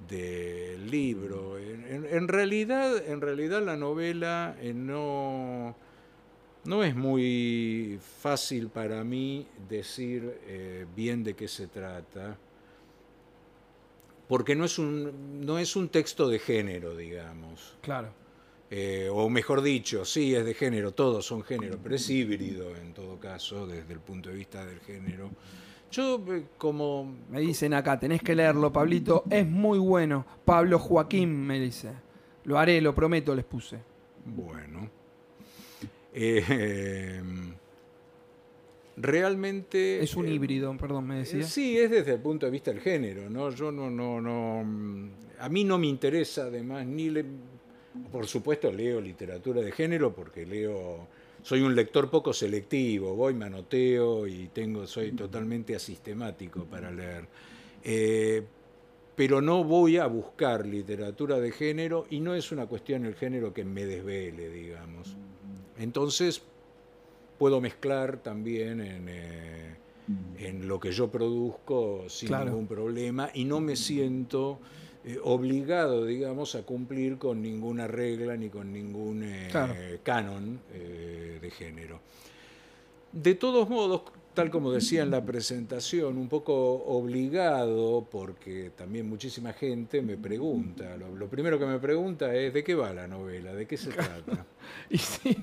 [0.07, 1.57] del libro.
[1.57, 5.75] En, realidad, en realidad la novela eh, no,
[6.65, 12.37] no es muy fácil para mí decir eh, bien de qué se trata,
[14.27, 17.77] porque no es un, no es un texto de género, digamos.
[17.81, 18.11] Claro.
[18.69, 22.93] Eh, o mejor dicho, sí, es de género, todos son género, pero es híbrido en
[22.93, 25.31] todo caso, desde el punto de vista del género.
[25.91, 27.15] Yo, eh, como.
[27.29, 30.25] Me dicen acá, tenés que leerlo, Pablito, es muy bueno.
[30.45, 31.91] Pablo Joaquín me dice.
[32.43, 33.77] Lo haré, lo prometo, les puse.
[34.25, 34.89] Bueno.
[36.13, 37.21] eh,
[38.95, 40.01] realmente.
[40.03, 41.43] Es un eh, híbrido, perdón, me Eh, decía.
[41.43, 43.49] Sí, es desde el punto de vista del género, ¿no?
[43.51, 44.63] Yo no, no, no.
[44.65, 47.25] mm, A mí no me interesa además ni le.
[48.11, 51.07] Por supuesto leo literatura de género porque leo.
[51.43, 57.25] Soy un lector poco selectivo, voy, manoteo y tengo, soy totalmente asistemático para leer.
[57.83, 58.43] Eh,
[59.15, 63.53] pero no voy a buscar literatura de género y no es una cuestión el género
[63.53, 65.15] que me desvele, digamos.
[65.79, 66.41] Entonces,
[67.39, 69.75] puedo mezclar también en, eh,
[70.39, 72.45] en lo que yo produzco sin Claro.
[72.51, 74.59] ningún problema y no me siento
[75.07, 79.73] eh, obligado, digamos, a cumplir con ninguna regla ni con ningún eh, Claro.
[80.03, 81.99] canon eh, de género.
[83.13, 84.01] De todos modos,
[84.33, 86.53] tal como decía en la presentación, un poco
[86.85, 92.63] obligado, porque también muchísima gente me pregunta, lo, lo primero que me pregunta es ¿de
[92.63, 93.53] qué va la novela?
[93.55, 94.45] ¿De qué se trata?
[94.89, 95.37] Y sí,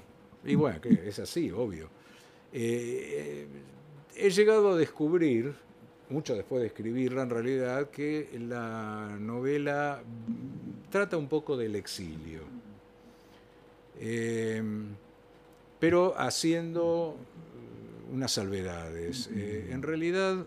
[0.44, 1.88] Y bueno, que es así, obvio.
[2.52, 5.54] He llegado a descubrir,
[6.10, 10.02] mucho después de escribirla en realidad, que la novela
[10.90, 12.42] trata un poco del exilio.
[13.98, 14.62] Eh,
[15.78, 17.16] pero haciendo
[18.12, 19.28] unas salvedades.
[19.34, 20.46] Eh, en realidad,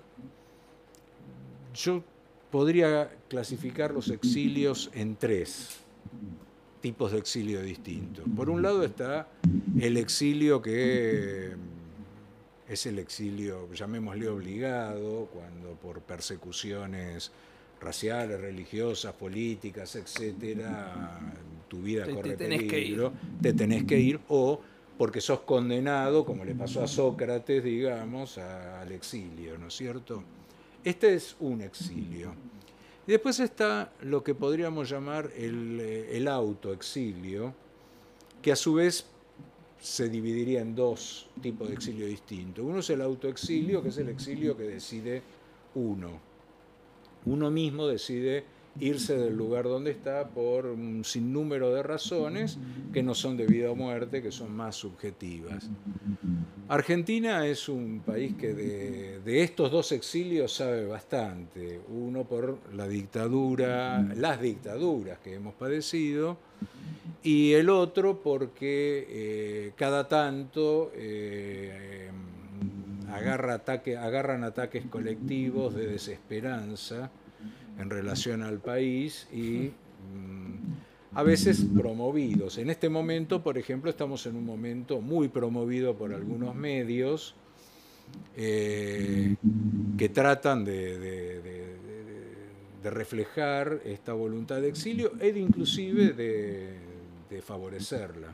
[1.74, 2.04] yo
[2.50, 5.78] podría clasificar los exilios en tres
[6.82, 8.26] tipos de exilio distintos.
[8.36, 9.28] Por un lado está
[9.80, 11.67] el exilio que mm,
[12.68, 17.32] es el exilio, llamémosle obligado, cuando por persecuciones
[17.80, 21.20] raciales, religiosas, políticas, etcétera,
[21.68, 22.72] tu vida Te- te corre tenés que ir.
[22.86, 24.60] peligro, te tenés que ir, o
[24.98, 30.24] porque sos condenado, como le pasó a Sócrates, digamos, a- al exilio, ¿no es cierto?
[30.84, 32.34] Este es un exilio.
[33.06, 37.54] Y después está lo que podríamos llamar el, eh, el autoexilio,
[38.42, 39.06] que a su vez
[39.80, 42.66] se dividiría en dos tipos de exilio distintos.
[42.66, 45.22] Uno es el autoexilio, que es el exilio que decide
[45.76, 46.20] uno.
[47.26, 48.44] Uno mismo decide
[48.80, 52.58] irse del lugar donde está por un sinnúmero de razones
[52.94, 55.70] que no son de vida o muerte, que son más subjetivas.
[56.68, 61.80] Argentina es un país que de, de estos dos exilios sabe bastante.
[61.90, 66.38] Uno por la dictadura, las dictaduras que hemos padecido,
[67.24, 72.10] y el otro porque eh, cada tanto eh,
[73.12, 77.10] agarra ataque, agarran ataques colectivos de desesperanza
[77.78, 79.72] en relación al país y
[80.14, 82.58] mm, a veces promovidos.
[82.58, 87.36] En este momento, por ejemplo, estamos en un momento muy promovido por algunos medios
[88.36, 89.36] eh,
[89.98, 91.68] que tratan de, de-
[92.90, 96.70] reflejar esta voluntad de exilio e inclusive de,
[97.30, 98.34] de favorecerla.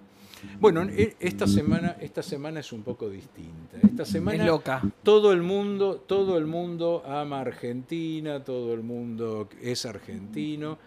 [0.60, 3.77] Bueno, e- esta semana, esta semana es un poco distinta.
[3.82, 4.82] Esta semana es loca.
[5.01, 10.77] todo el mundo, todo el mundo ama Argentina, todo el mundo es argentino.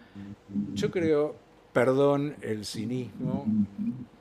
[0.75, 1.35] Yo creo,
[1.73, 3.45] perdón el cinismo,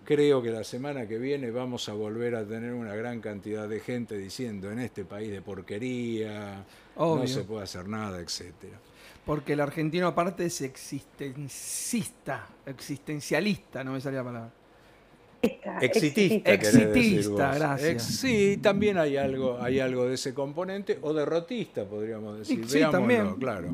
[0.05, 3.81] creo que la semana que viene vamos a volver a tener una gran cantidad de
[3.81, 6.65] gente diciendo en este país de porquería,
[6.97, 8.79] no se puede hacer nada, etcétera.
[9.27, 14.51] Porque el argentino aparte es existencista, existencialista, no me salía la palabra.
[15.81, 17.59] Exitista, Exitista, vos.
[17.59, 17.93] gracias.
[17.93, 22.65] Ex- sí, también hay algo, hay algo de ese componente, o derrotista, podríamos decir.
[22.69, 23.35] Sí, Veámoslo, también.
[23.35, 23.69] claro.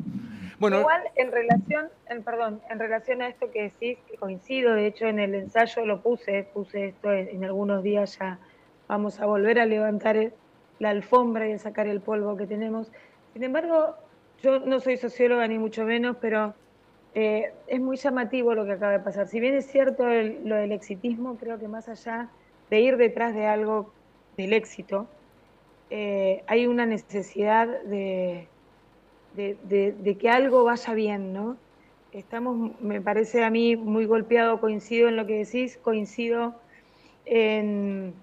[0.59, 4.87] Bueno, Igual en relación, en, perdón, en relación a esto que decís, que coincido, de
[4.87, 8.39] hecho en el ensayo lo puse, puse esto en, en algunos días ya
[8.87, 10.33] vamos a volver a levantar el-
[10.79, 12.87] la alfombra y a sacar el polvo que tenemos.
[13.33, 13.95] Sin embargo,
[14.43, 16.53] yo no soy socióloga ni mucho menos, pero
[17.15, 19.27] Eh, es muy llamativo lo que acaba de pasar.
[19.27, 22.29] Si bien es cierto lo del exitismo, creo que más allá
[22.69, 23.93] de ir detrás de algo
[24.35, 25.07] del éxito,
[25.91, 28.47] eh, hay una necesidad de,
[29.35, 31.57] que algo vaya bien, ¿no?
[32.13, 36.55] Estamos, me parece a mí, muy golpeado, coincido en lo que decís, coincido
[37.25, 38.13] en,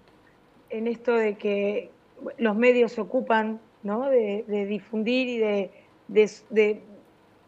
[0.71, 1.91] en esto de que
[2.39, 4.09] los medios se ocupan ¿no?
[4.09, 5.71] de, difundir y de,
[6.11, 6.83] de,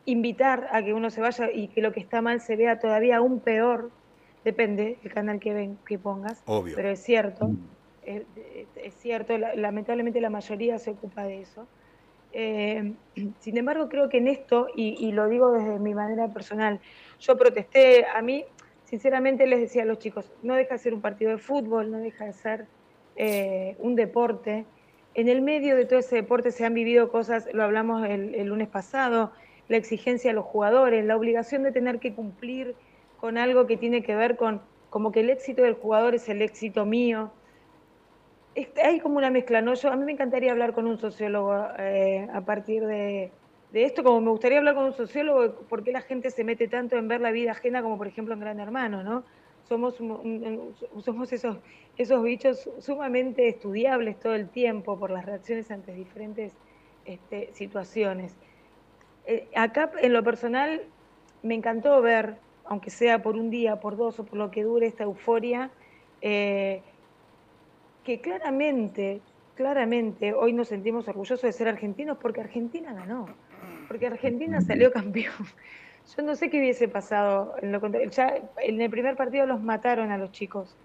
[0.05, 3.19] invitar a que uno se vaya y que lo que está mal se vea todavía
[3.19, 3.91] aún peor,
[4.45, 6.75] depende del canal que, ven, que pongas, Obvio.
[6.75, 7.59] pero es cierto, mm.
[8.05, 11.69] es, cierto, lamentablemente la mayoría se ocupa de eso.
[12.33, 12.95] Eh,
[13.41, 16.81] sin embargo, creo que en esto, y, lo digo desde mi manera personal,
[17.21, 18.45] yo protesté, a mí,
[18.85, 21.99] sinceramente les decía a los chicos, no deja de ser un partido de fútbol, no
[21.99, 22.67] deja de ser
[23.15, 24.65] eh, un deporte.
[25.15, 28.69] En el medio de todo ese deporte se han vivido cosas, lo hablamos el, lunes
[28.69, 29.33] pasado,
[29.69, 32.75] la exigencia de los jugadores, la obligación de tener que cumplir
[33.21, 36.43] con algo que tiene que ver con como que el éxito del jugador es el
[36.43, 37.31] éxito mío.
[38.83, 39.75] hay como una mezcla, ¿no?
[39.75, 43.31] Yo, a mí me encantaría hablar con un sociólogo eh, a partir de,
[43.73, 46.69] de, esto, como me gustaría hablar con un sociólogo, por qué la gente se mete
[46.69, 49.25] tanto en ver la vida ajena como por ejemplo en Gran Hermano, ¿no?
[49.69, 49.97] Somos,
[51.05, 51.57] somos esos,
[51.97, 56.53] esos bichos sumamente estudiables todo el tiempo por las reacciones ante diferentes
[57.05, 58.35] este, situaciones.
[59.27, 60.83] Eh, acá, en lo personal,
[61.43, 64.87] me encantó ver, aunque sea por un día, por dos o por lo que dure
[64.87, 65.71] esta euforia,
[66.21, 66.83] eh,
[68.05, 69.21] que claramente,
[69.55, 73.27] claramente hoy nos sentimos orgullosos de ser argentinos porque Argentina ganó,
[73.89, 75.35] porque Argentina salió campeón.
[76.17, 77.55] Yo no sé qué hubiese pasado.
[77.63, 80.77] En, lo, ya en el primer partido los mataron a los chicos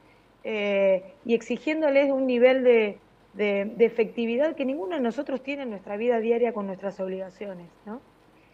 [0.43, 2.99] eh, y exigiéndoles un nivel de,
[3.37, 8.01] efectividad que ninguno de nosotros tiene en nuestra vida diaria con nuestras obligaciones, ¿no?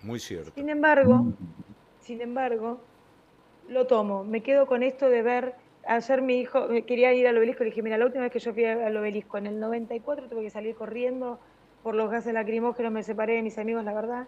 [0.01, 0.51] Muy cierto.
[0.55, 1.25] Sin embargo,
[1.99, 2.81] sin embargo,
[3.69, 4.23] lo tomo.
[4.23, 5.55] Me quedo con esto de ver.
[5.85, 7.63] Ayer mi hijo quería ir al obelisco.
[7.63, 10.43] Le dije, mira, la última vez que yo fui al obelisco, en el 94, tuve
[10.43, 11.39] que salir corriendo
[11.81, 12.91] por los gases lacrimógenos.
[12.91, 14.27] Me separé de mis amigos, la verdad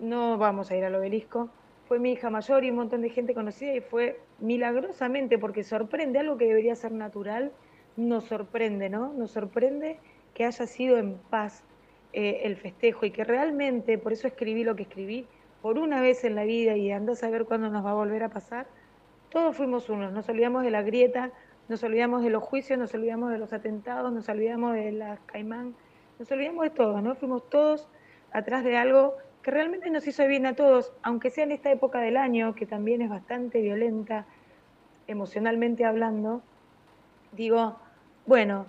[0.00, 1.50] no vamos a ir al obelisco.
[1.86, 6.18] Fue mi hija mayor y un montón de gente conocida y fue milagrosamente, porque sorprende
[6.18, 7.52] algo que debería ser natural,
[7.96, 9.12] nos sorprende, ¿no?
[9.12, 9.98] Nos sorprende
[10.34, 11.64] que haya sido en paz
[12.12, 15.26] eh, el festejo y que realmente, por eso escribí lo que escribí,
[15.60, 18.24] por una vez en la vida y anda a saber cuándo nos va a volver
[18.24, 18.66] a pasar,
[19.30, 21.30] todos fuimos unos, nos olvidamos de la grieta,
[21.68, 25.74] nos olvidamos de los juicios, nos olvidamos de los atentados, nos olvidamos de la caimán,
[26.18, 27.14] nos olvidamos de todo, ¿no?
[27.14, 27.88] Fuimos todos
[28.32, 32.00] atrás de algo que realmente nos hizo bien a todos, aunque sea en esta época
[32.00, 34.24] del año, que también es bastante violenta
[35.08, 36.42] emocionalmente hablando,
[37.32, 37.76] digo,
[38.26, 38.66] bueno,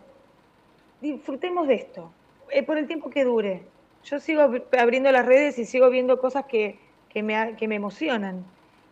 [1.02, 2.12] disfrutemos de esto,
[2.50, 3.64] eh, por el tiempo que dure.
[4.04, 4.42] Yo sigo
[4.78, 6.80] abriendo las redes y sigo viendo cosas que,
[7.16, 8.44] me, que me, emocionan.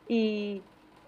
[0.07, 0.61] Y,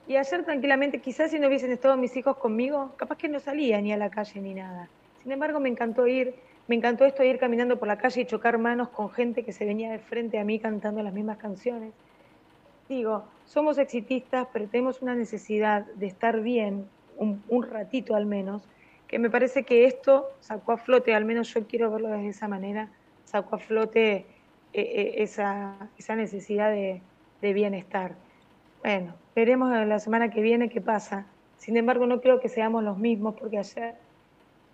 [0.07, 3.79] y ayer tranquilamente, quizás si no hubiesen estado mis hijos conmigo, capaz que no salía
[3.79, 4.89] ni a la calle ni nada.
[5.21, 6.35] Sin embargo, me encantó ir,
[6.67, 9.51] me encantó esto de ir caminando por la calle y chocar manos con gente que
[9.51, 11.91] se venía de frente a mí cantando las mismas canciones.
[12.87, 18.63] Digo, somos exitistas, pero tenemos una necesidad de estar bien, un, ratito al menos,
[19.07, 22.47] que me parece que esto sacó a flote, al menos yo quiero verlo de esa
[22.47, 22.89] manera,
[23.25, 24.25] sacó a flote eh,
[24.73, 27.01] eh, esa, esa, necesidad de,
[27.41, 28.15] bienestar.
[28.81, 31.25] Bueno, veremos la semana que viene qué pasa.
[31.57, 33.95] Sin embargo, no creo que seamos los mismos, porque ayer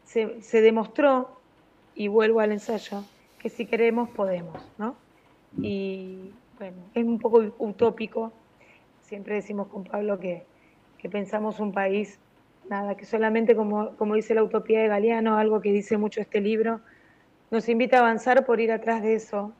[0.04, 1.39] se, se demostró
[2.00, 3.04] y vuelvo al ensayo,
[3.40, 4.96] que si queremos podemos, ¿no?
[5.62, 8.32] Y bueno, es un poco utópico,
[9.02, 10.46] siempre decimos con Pablo que,
[11.12, 12.18] pensamos un país,
[12.70, 16.40] nada, que solamente como, como dice la utopía de Galeano, algo que dice mucho este
[16.40, 16.80] libro,
[17.52, 19.52] nos invita a avanzar por ir atrás de eso.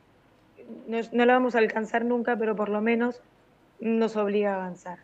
[0.86, 3.20] No, no lo vamos a alcanzar nunca, pero por lo menos
[3.80, 5.00] nos obliga a avanzar.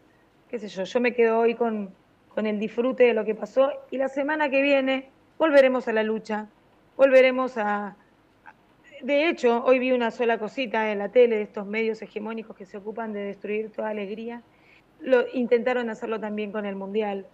[0.49, 1.91] Qué sé yo, yo me quedo hoy con,
[2.35, 6.03] con el disfrute de lo que pasó y la semana que viene volveremos a la
[6.03, 6.49] lucha,
[6.97, 7.97] volveremos a...
[9.03, 12.65] De hecho, hoy vi una sola cosita en la tele de estos medios hegemónicos que
[12.65, 14.43] se ocupan de destruir toda alegría.
[15.01, 17.27] Lo, intentaron hacerlo también con el Mundial.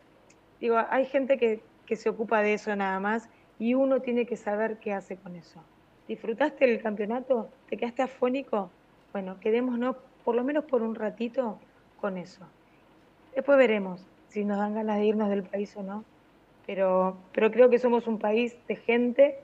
[0.60, 4.36] Digo, hay gente que, que se ocupa de eso nada más y uno tiene que
[4.36, 5.62] saber qué hace con eso.
[6.08, 7.48] ¿Disfrutaste el campeonato?
[7.70, 8.70] ¿Te quedaste afónico?
[9.12, 11.58] Bueno, quedémonos por lo menos por un ratito
[12.00, 12.44] con eso.
[13.36, 16.04] Después veremos si nos dan ganas de irnos del país o no.
[16.66, 19.38] Pero, pero creo que somos un país de gente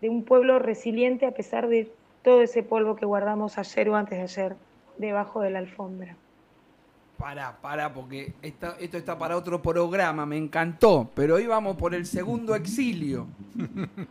[0.00, 1.90] de un pueblo resiliente a pesar de
[2.22, 4.56] todo ese polvo que guardamos ayer o antes de ayer
[4.98, 6.16] debajo de la alfombra.
[7.16, 11.94] Para, para, porque esto, esto está para otro programa, me encantó, pero hoy vamos por
[11.94, 13.26] el segundo exilio.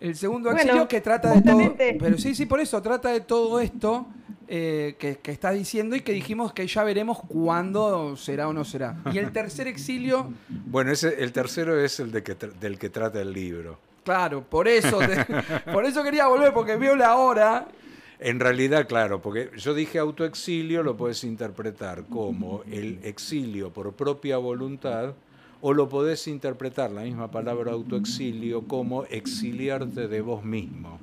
[0.00, 1.74] El segundo Bueno, exilio que trata de todo.
[1.76, 4.06] Pero sí, sí, por eso trata de todo esto
[4.48, 8.64] eh, que, que está diciendo y que dijimos que ya veremos cuándo será o no
[8.64, 8.96] será.
[9.12, 13.20] Y el tercer exilio, Bueno, ese, el tercero es el de que del que trata
[13.20, 13.78] el libro.
[14.10, 14.98] Claro, por eso,
[15.72, 17.68] por eso quería volver, porque veo la hora.
[18.18, 24.36] En realidad, claro, porque yo dije autoexilio, lo puedes interpretar como el exilio por propia
[24.36, 25.14] voluntad,
[25.62, 30.98] o lo podés interpretar, la misma palabra autoexilio, como exiliarte de vos mismo,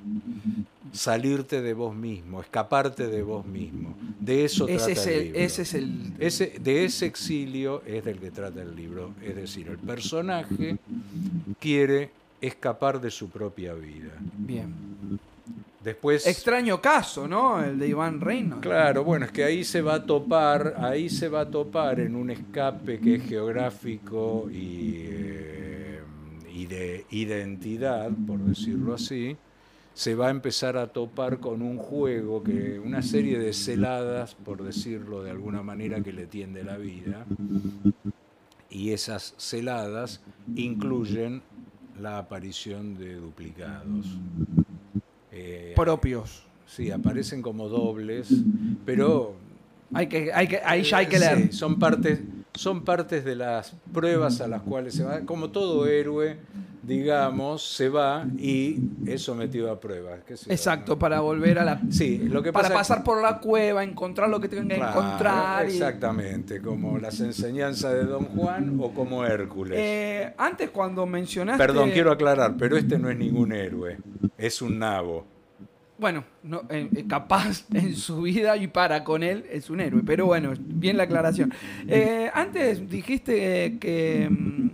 [0.91, 3.95] salirte de vos mismo, escaparte de vos mismo.
[4.19, 5.39] De eso Ese trata es el, el, libro.
[5.39, 6.13] ese es el.
[6.19, 9.11] Ese- de ese exilio es del que trata el libro.
[9.23, 10.77] Es decir, el personaje
[11.59, 12.09] quiere
[12.41, 14.13] escapar de su propia vida.
[14.37, 14.73] Bien.
[15.83, 16.27] Después.
[16.27, 17.63] Extraño caso, ¿no?
[17.63, 18.61] El de Iván Reynolds.
[18.61, 22.15] Claro, bueno, es que ahí se va a topar, ahí se va a topar en
[22.15, 26.01] un escape que es geográfico y, eh,
[26.51, 29.37] y de identidad, por decirlo así,
[29.97, 34.63] se va a empezar a topar con un juego que, una serie de celadas, por
[34.63, 37.25] decirlo de alguna manera, que le tiende la vida.
[38.69, 40.21] Y esas celadas
[40.55, 41.41] incluyen
[41.99, 44.05] la aparición de duplicados.
[45.31, 46.43] Eh, Propios.
[46.65, 48.29] Sí, aparecen como dobles,
[48.85, 49.35] pero
[49.93, 51.53] Hay que, hay que, ahí ya hay que Sí, leer.
[51.53, 52.19] son partes,
[52.53, 56.37] son partes de las pruebas a las cuales se va, como todo héroe,
[56.87, 60.19] digamos, se va y es sometido a pruebas.
[60.47, 60.99] Exacto, ¿no?
[60.99, 61.81] para volver a la.
[61.89, 64.99] Sí, lo que Para pasa pasar por la cueva, encontrar lo que tengan que Claro,
[65.01, 65.65] encontrar.
[65.65, 69.77] y- Exactamente, como las enseñanzas de Don Juan o como Hércules.
[69.79, 71.61] Eh, antes, cuando mencionaste.
[71.61, 73.97] Perdón, quiero aclarar, pero este no es ningún héroe,
[74.37, 75.25] es un nabo.
[75.99, 80.03] Bueno, no, eh, eh, capaz en su vida y para con él es un héroe.
[80.05, 81.51] Pero bueno, bien la aclaración.
[81.87, 84.66] Eh, antes dijiste que, mm,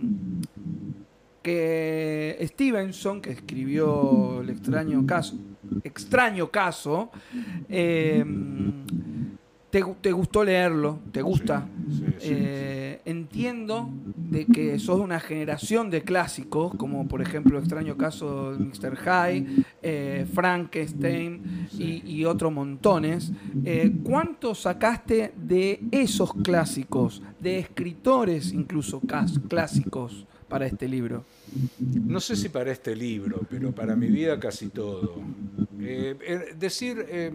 [1.44, 5.36] que Stevenson, que escribió el extraño caso,
[5.84, 7.10] extraño caso,
[7.68, 8.24] eh,
[9.68, 11.68] te, te gustó leerlo, te gusta.
[11.86, 17.20] Sí, sí, sí, Eh, Entiendo de que sos de una generación de clásicos, como por
[17.20, 18.96] ejemplo Extraño Caso de Mr.
[18.96, 23.32] High, eh, Frankenstein y, y otros montones.
[23.66, 29.02] Eh, ¿Cuánto sacaste de esos clásicos, de escritores incluso
[29.48, 31.24] clásicos para este libro?
[32.06, 35.16] No sé si para este libro, pero para mi vida casi todo.
[35.80, 37.32] Eh, eh, decir, eh,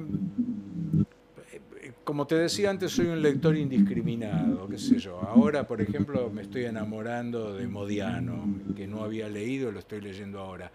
[1.81, 5.19] eh, como te decía antes, soy un lector indiscriminado, qué sé yo.
[5.21, 8.45] Ahora, por ejemplo, me estoy enamorando de Modiano,
[8.75, 10.71] que no había leído, lo estoy leyendo ahora.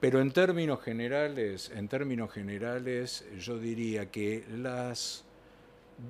[0.00, 5.24] Pero en términos generales, en términos generales, yo diría que las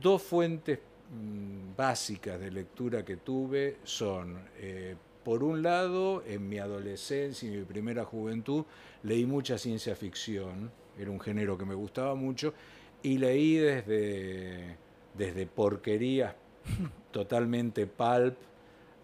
[0.02, 4.38] dos fuentes mm, básicas de lectura que tuve son,
[5.24, 8.64] por un lado, en mi adolescencia y mi primera juventud,
[9.02, 12.52] leí mucha ciencia ficción, era un género que me gustaba mucho,
[13.02, 14.76] y leí desde,
[15.16, 16.34] desde porquerías
[17.10, 18.36] totalmente pulp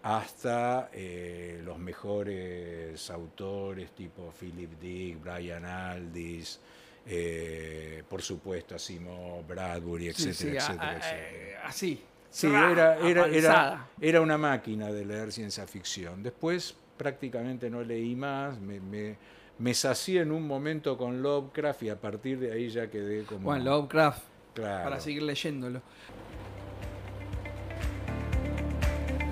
[0.03, 6.59] hasta eh, los mejores autores tipo Philip Dick, Brian Aldiss,
[7.05, 11.67] eh, por supuesto Asimov, Bradbury, etcétera, Sí, sí, a- etcétera, a- etcétera.
[11.67, 12.01] así.
[12.31, 16.23] Sí, Ra, era, era, era, era una máquina de leer ciencia ficción.
[16.23, 19.17] Después prácticamente no leí más, me, me,
[19.59, 23.41] me sacié en un momento con Lovecraft y a partir de ahí ya quedé como...
[23.41, 24.23] Bueno, Lovecraft,
[24.53, 24.83] claro.
[24.85, 25.81] para seguir leyéndolo.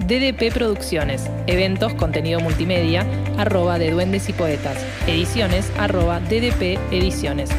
[0.05, 3.05] DDP Producciones, eventos, contenido multimedia,
[3.37, 7.49] arroba de duendes y poetas, ediciones, arroba DDP Ediciones.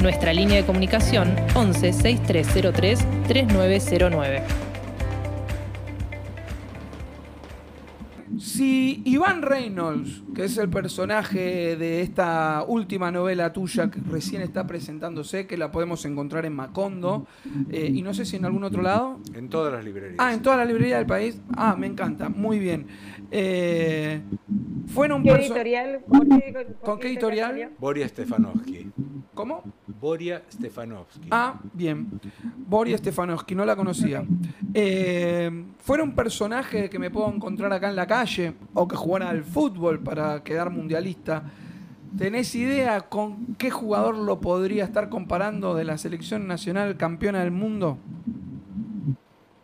[0.00, 4.67] Nuestra línea de comunicación 11 6303 3909.
[8.58, 14.66] Si Iván Reynolds, que es el personaje de esta última novela tuya que recién está
[14.66, 17.28] presentándose, que la podemos encontrar en Macondo,
[17.70, 19.20] eh, y no sé si en algún otro lado.
[19.32, 20.16] En todas las librerías.
[20.18, 21.40] Ah, en toda la librería del país.
[21.56, 22.88] Ah, me encanta, muy bien.
[23.30, 24.20] Eh,
[24.86, 26.00] fueron ¿Qué editorial?
[26.08, 27.70] ¿Por qué- por ¿Con qué editorial?
[27.78, 28.90] Boria Stefanovsky.
[29.34, 29.62] ¿Cómo?
[30.00, 31.28] Boria Stefanovsky.
[31.30, 32.08] Ah, bien.
[32.56, 34.24] Boria Stefanovsky, no la conocía.
[34.74, 39.28] Eh, ¿Fuera un personaje que me puedo encontrar acá en la calle o que jugara
[39.30, 41.42] al fútbol para quedar mundialista?
[42.16, 47.50] ¿Tenés idea con qué jugador lo podría estar comparando de la selección nacional campeona del
[47.50, 47.98] mundo?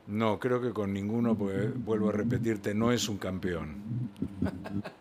[0.07, 3.77] No, creo que con ninguno, porque vuelvo a repetirte, no es un campeón.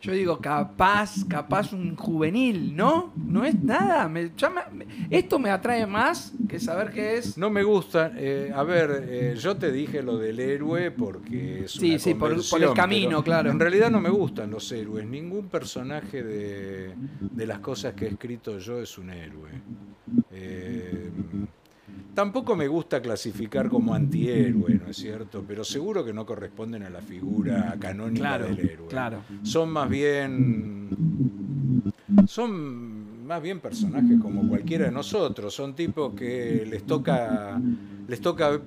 [0.00, 3.12] Yo digo, capaz, capaz un juvenil, ¿no?
[3.16, 4.08] No es nada.
[4.08, 7.36] Me, ya me- esto me atrae más que saber qué es.
[7.38, 8.12] No me gusta.
[8.14, 12.14] eh, a ver, eh, yo te dije lo del héroe porque es Sí, una sí,
[12.14, 13.50] por- por el camino, claro.
[13.50, 15.06] En realidad no me gustan los héroes.
[15.06, 19.50] Ningún personaje de, de las cosas que he escrito yo es un héroe.
[22.18, 25.44] Eh, tampoco me gusta clasificar como antihéroe, ¿no es cierto?
[25.46, 28.88] Pero seguro que no corresponden a la figura canónica Claro, del héroe.
[28.88, 29.20] claro.
[29.44, 30.88] Son más bien
[32.26, 37.60] son más bien personajes como cualquiera de nosotros, son tipos que les toca
[38.08, 38.60] les toca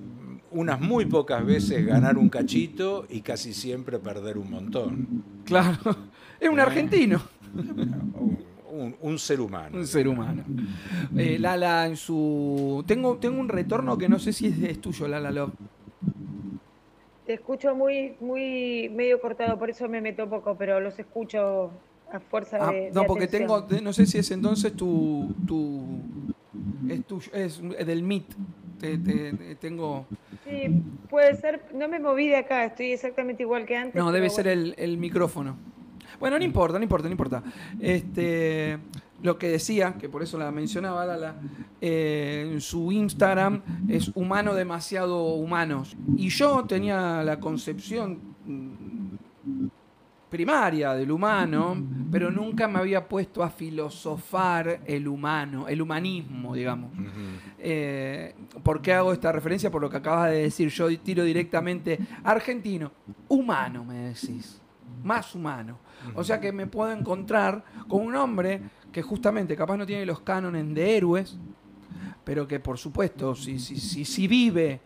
[0.51, 5.23] unas muy pocas veces ganar un cachito y casi siempre perder un montón.
[5.45, 5.77] Claro.
[6.39, 7.21] Es un argentino.
[8.81, 9.77] Un, un- ser humano.
[9.77, 10.43] Un ser humano.
[11.17, 12.83] Eh, Lala, en su.
[12.87, 15.51] Tengo, tengo un retorno que no sé si es, es tuyo, Lala Love.
[17.25, 21.71] Te escucho muy, muy medio cortado, por eso me meto poco, pero los escucho
[22.11, 23.67] a fuerza Ah, de, de no, porque atención.
[23.67, 23.81] tengo.
[23.83, 25.33] No sé si es entonces tu.
[25.47, 25.99] tu
[26.89, 28.25] es tuyo, es del MIT.
[28.79, 30.05] Te- te- te- tengo.
[30.43, 31.61] Sí, puede ser.
[31.75, 33.95] No me moví de acá, estoy exactamente igual que antes.
[33.95, 34.61] No, debe ser bueno.
[34.61, 35.55] el, el micrófono.
[36.21, 37.43] Bueno, no importa, no importa, no importa.
[37.79, 38.77] Este,
[39.23, 41.35] lo que decía, que por eso la mencionaba Lala,
[41.81, 45.97] eh, en su Instagram es humano demasiado humanos.
[46.15, 48.19] Y yo tenía la concepción
[50.29, 51.75] primaria del humano,
[52.11, 56.91] pero nunca me había puesto a filosofar el humano, el humanismo, digamos.
[57.57, 59.71] Eh, ¿Por qué hago esta referencia?
[59.71, 60.69] Por lo que acabas de decir.
[60.69, 62.91] Yo tiro directamente argentino.
[63.27, 64.61] Humano, me decís.
[65.03, 65.79] Más humano.
[66.15, 70.21] O sea que me puedo encontrar con un hombre que justamente capaz no tiene los
[70.21, 71.37] cánones de héroes,
[72.23, 74.79] pero que por supuesto, si, si, si, si vive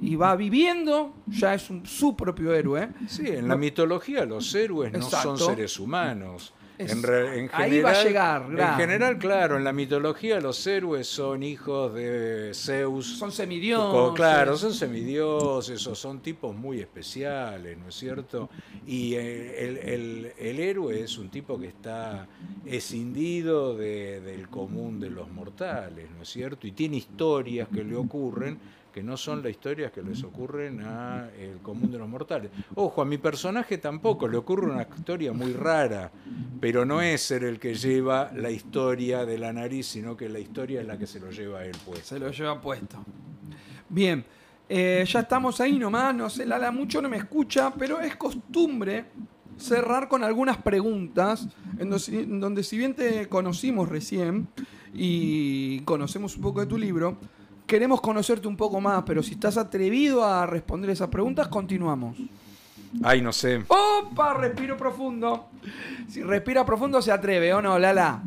[0.00, 2.88] y va viviendo, ya es un- su propio héroe.
[3.06, 5.36] Sí, en la mitología los héroes no Exacto.
[5.36, 6.52] son seres humanos.
[6.80, 8.76] Es- En re- en ahí va a general- En claro.
[8.78, 13.18] general, claro, en la mitología los héroes son hijos de Zeus.
[13.18, 14.14] Son semidioses.
[14.16, 18.48] Claro, son semidioses o son tipos muy especiales, ¿no es cierto?
[18.86, 22.26] Y eh, el, el- el héroe es un tipo que está
[22.64, 26.66] escindido de- del común de los mortales, ¿no es cierto?
[26.66, 28.58] Y tiene historias que le ocurren
[28.90, 32.50] que no son las historias que les ocurren a el común de los mortales.
[32.74, 36.10] Ojo, a mi personaje tampoco le ocurre una historia muy rara,
[36.60, 40.38] pero no es ser el que lleva la historia de la nariz, sino que la
[40.38, 42.00] historia es la que se lo lleva a él, pues.
[42.06, 43.04] Se lo lleva puesto.
[43.88, 44.24] Bien,
[44.68, 49.06] eh, ya estamos ahí nomás, no sé, Lala mucho no me escucha, pero es costumbre
[49.56, 54.48] cerrar con algunas preguntas, en donde si bien te conocimos recién
[54.94, 57.18] y conocemos un poco de tu libro,
[57.70, 62.16] queremos conocerte un poco más, pero si estás atrevido a responder esas preguntas, continuamos.
[63.04, 63.62] Ay, no sé.
[63.68, 64.34] ¡Opa!
[64.34, 65.46] Respiro profundo.
[66.08, 68.20] Si respira profundo se atreve, ¿o no, Lala?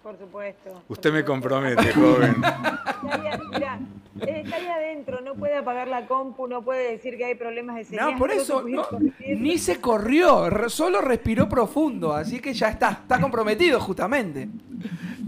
[0.00, 0.70] Por supuesto.
[0.70, 2.36] por Usted me compromete, joven.
[3.02, 3.80] Estaría, mirá,
[4.20, 7.84] eh, estaría adentro, no puede apagar la compu, no puede decir que hay problemas de
[7.84, 8.12] señal.
[8.12, 8.86] No, por eso no,
[9.26, 14.48] ni se corrió, solo respiró profundo, así que ya está, está comprometido justamente.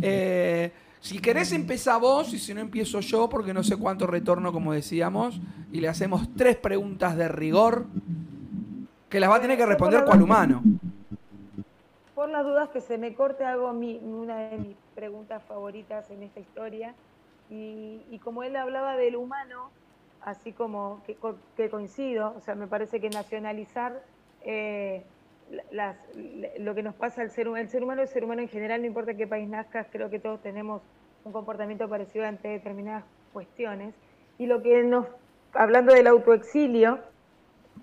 [0.00, 4.52] Eh, si querés empezar vos y si no empiezo yo, porque no sé cuánto retorno,
[4.52, 5.40] como decíamos,
[5.72, 7.86] y le hacemos tres preguntas de rigor
[9.08, 10.62] que las va a tener que responder cual humano.
[12.14, 16.24] Por las dudas que se me corte, hago mi, una de mis preguntas favoritas en
[16.24, 16.94] esta historia.
[17.50, 19.70] Y, y como él hablaba del humano,
[20.22, 24.02] así como que, co- que coincido, o sea, me parece que nacionalizar
[24.44, 25.04] eh,
[25.70, 25.96] las-
[26.58, 28.80] lo que nos pasa al ser humano, el ser humano, el ser humano en general,
[28.80, 30.82] no importa qué país nazcas, creo que todos tenemos
[31.24, 33.94] un comportamiento parecido ante determinadas cuestiones.
[34.38, 35.06] Y lo que nos,
[35.52, 36.98] hablando del autoexilio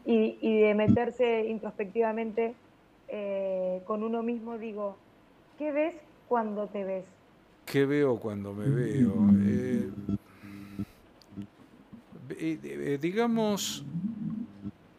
[0.05, 2.55] y, y de meterse introspectivamente
[3.07, 4.97] eh, con uno mismo, digo,
[5.57, 5.95] ¿qué ves
[6.27, 7.05] cuando te ves?
[7.65, 9.13] ¿Qué veo cuando me veo?
[12.39, 13.83] Eh, eh, eh, digamos,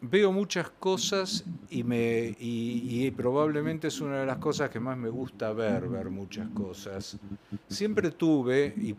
[0.09, 5.09] veo muchas cosas y, me, y, probablemente es una de las cosas que más me
[5.09, 7.17] gusta ver, ver muchas cosas.
[7.67, 8.95] Siempre tuve, y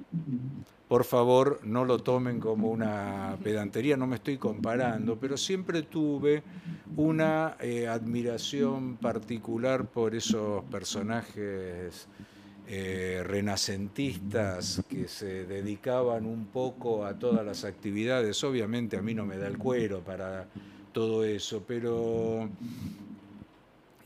[0.89, 6.43] por favor no lo tomen como una pedantería, no me estoy comparando, pero siempre tuve
[6.97, 12.09] una eh, admiración particular por esos personajes
[12.71, 18.45] eh, renacentistas que se dedicaban un poco a todas las actividades.
[18.45, 20.47] Obviamente a mí no me da el cuero para
[20.99, 22.49] todo eso, pero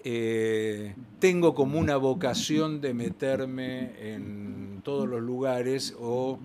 [0.05, 6.39] eh, tengo como una vocación de meterme en todos los lugares o,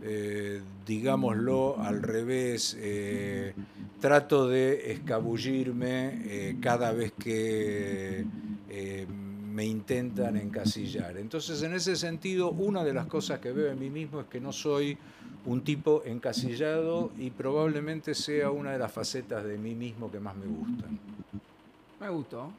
[0.00, 3.52] eh, digámoslo al revés, eh,
[4.00, 8.24] trato de escabullirme cada vez que
[9.52, 11.18] me intentan encasillar.
[11.18, 14.40] Entonces, en ese sentido, una de las cosas que veo en mí mismo es que
[14.40, 14.96] no soy
[15.46, 20.34] un tipo encasillado y probablemente sea una de las facetas de mí mismo que más
[20.36, 20.98] me gustan.
[22.00, 22.50] Me gustó.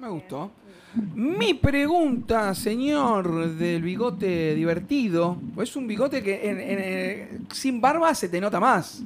[0.00, 0.50] Me gustó.
[1.14, 8.58] Mi pregunta, señor del bigote divertido, es un bigote que sin barba se te nota
[8.58, 9.02] más.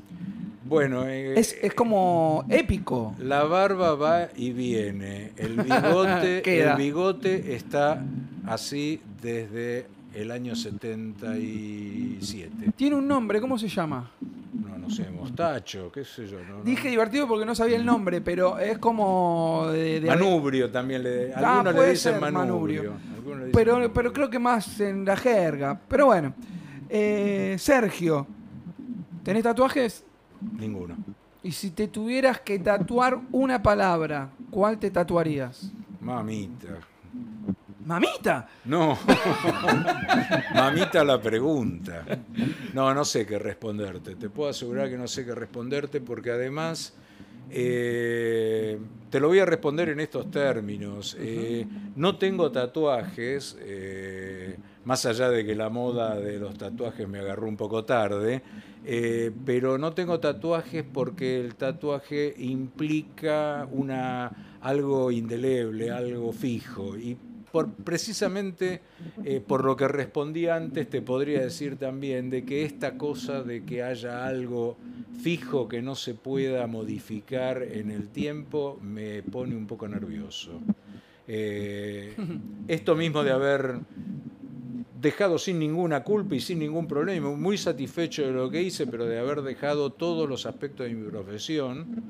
[0.72, 3.14] Bueno, eh, es, como épico.
[3.18, 5.32] La barba va y viene.
[5.36, 8.02] El bigote, el bigote está
[8.46, 12.72] así desde el año 77.
[12.76, 14.10] Tiene un nombre, ¿cómo se llama?
[14.52, 16.38] No, no sé, mostacho, qué sé yo.
[16.64, 20.02] Dije divertido porque no sabía el nombre, pero es como de...
[20.06, 22.94] manubrio también, le, ah, algunos le dicen manubrio.
[23.52, 25.80] pero, pero creo que más en la jerga.
[25.88, 26.34] Pero bueno,
[26.88, 28.26] eh, Sergio,
[29.22, 30.04] ¿tenés tatuajes?
[30.58, 30.96] Ninguno.
[31.42, 35.72] Y si te tuvieras que tatuar una palabra, ¿cuál te tatuarías?
[36.00, 36.78] Mamita.
[37.84, 38.48] ¿Mamita?
[38.64, 38.98] No.
[40.54, 42.04] Mamita la pregunta.
[42.74, 44.14] No, no sé qué responderte.
[44.14, 46.94] Te puedo asegurar que no sé qué responderte porque además
[47.54, 48.78] eh,
[49.10, 51.16] te lo voy a responder en estos términos.
[51.20, 51.66] Eh,
[51.96, 57.46] no tengo tatuajes, eh, más allá de que la moda de los tatuajes me agarró
[57.46, 58.42] un poco tarde.
[59.44, 66.96] pero no tengo tatuajes porque el tatuaje implica una, algo indeleble, algo fijo.
[66.96, 67.16] Y
[67.84, 68.80] precisamente
[69.24, 73.64] eh, por lo que respondí antes, te podría decir también de que esta cosa de
[73.64, 74.76] que haya algo
[75.22, 80.60] fijo que no se pueda modificar en el tiempo me pone un poco nervioso.
[81.28, 82.14] Eh,
[82.68, 83.80] esto mismo de haber
[85.00, 89.04] dejado sin ninguna culpa y sin ningún problema, muy satisfecho de lo que hice, pero
[89.04, 92.02] de haber dejado todos los aspectos de mi profesión,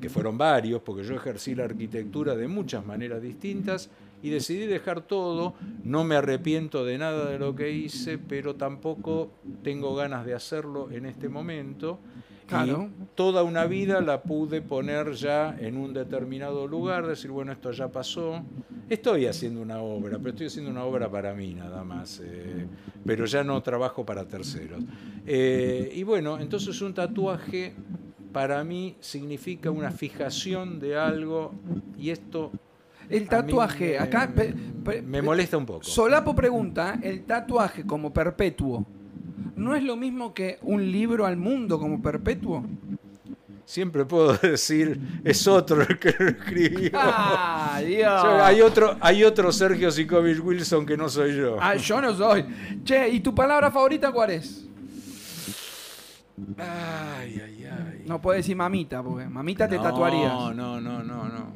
[0.00, 3.88] que fueron varios, porque yo ejercí la arquitectura de muchas maneras distintas,
[4.24, 5.52] y decidí dejar todo.
[5.84, 9.30] No me arrepiento de nada de lo que hice, pero tampoco
[9.62, 11.98] tengo ganas de hacerlo en este momento.
[12.46, 12.88] Claro.
[12.88, 17.70] Y toda una vida la pude poner ya en un determinado lugar, decir, bueno, esto
[17.72, 18.42] ya pasó.
[18.88, 22.66] Estoy haciendo una obra, pero estoy haciendo una obra para mí nada más, eh,
[23.04, 24.82] pero ya no trabajo para terceros.
[25.26, 27.74] Eh, y bueno, entonces un tatuaje
[28.32, 31.52] para mí significa una fijación de algo
[31.98, 32.50] y esto
[33.08, 34.32] el tatuaje, acá...
[35.04, 35.84] me molesta un poco.
[35.84, 38.86] Solapo pregunta, el tatuaje como perpetuo,
[39.56, 42.64] ¿no es lo mismo que un libro al mundo como perpetuo?
[43.64, 46.90] Siempre puedo decir, es otro el que lo escribió.
[47.66, 48.24] Ah, Dios.
[48.24, 51.56] hay, otro, hay otro Sergio Sikovich Wilson que no soy yo.
[51.60, 52.44] Ah, yo no soy.
[52.84, 54.64] Che, ¿y tu palabra favorita cuál es?
[56.58, 58.04] Ay, ay, ay.
[58.06, 60.32] No puedes decir mamita, porque mamita te tatuarías.
[60.32, 61.53] No, no, no, no, no.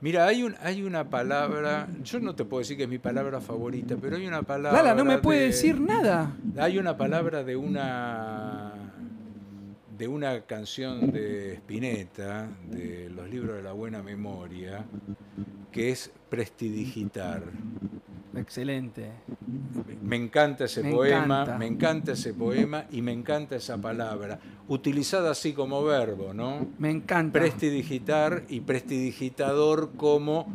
[0.00, 3.40] Mira, hay, un, hay una palabra, yo no te puedo decir que es mi palabra
[3.40, 4.80] favorita, pero hay una palabra...
[4.80, 6.36] Lala, no me puede decir nada.
[6.56, 8.74] Hay una palabra de una,
[9.96, 14.84] de una canción de Spinetta, de los libros de la buena memoria,
[15.72, 17.42] que es prestidigitar.
[18.40, 19.10] Excelente.
[20.02, 25.52] Me encanta ese poema, me encanta ese poema y me encanta esa palabra, utilizada así
[25.52, 26.66] como verbo, ¿no?
[26.78, 27.38] Me encanta.
[27.38, 30.46] Prestidigitar y prestidigitador como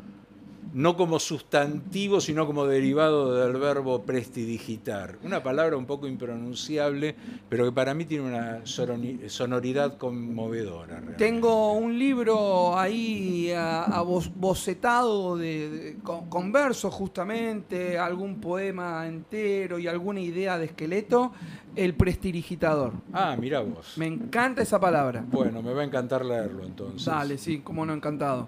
[0.74, 5.17] no como sustantivo, sino como derivado del verbo prestidigitar.
[5.24, 7.15] Una palabra un poco impronunciable,
[7.47, 11.01] pero que para mí tiene una sonoridad conmovedora.
[11.17, 14.03] Tengo un libro ahí a,
[14.36, 21.34] bocetado de, con, versos justamente, algún poema entero y alguna idea de esqueleto,
[21.76, 22.93] el prestidigitador.
[23.11, 23.97] Ah, mira vos.
[23.97, 25.24] Me encanta esa palabra.
[25.28, 27.05] Bueno, me va a encantar leerlo entonces.
[27.05, 28.47] Dale, sí, como no, encantado.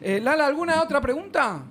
[0.00, 1.62] Eh, Lala, ¿alguna otra pregunta?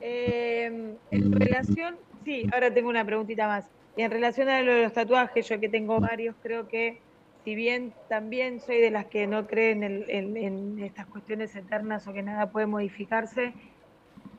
[0.00, 3.66] Eh, en relación, sí, ahora tengo una preguntita más.
[3.96, 6.98] en relación a lo de los tatuajes, yo que tengo varios, creo que
[7.44, 12.22] si bien también soy de las que no creen en, estas cuestiones eternas o que
[12.22, 13.52] nada puede modificarse,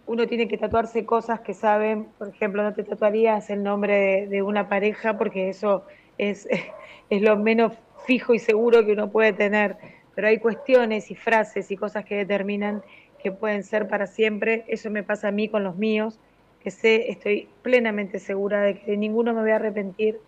[0.06, 4.42] uno tiene que tatuarse cosas que saben, por ejemplo, no te tatuarías el nombre de,
[4.42, 5.84] una pareja porque eso
[6.18, 6.48] es,
[7.10, 7.74] es lo menos
[8.06, 9.78] fijo y seguro que uno puede tener,
[10.16, 12.84] pero hay cuestiones y frases y cosas que determinan
[13.22, 14.66] que pueden ser para siempre.
[14.68, 16.20] Eso me pasa a mí con los míos,
[16.62, 20.20] que sé, estoy plenamente segura de que de ninguno me voy a arrepentir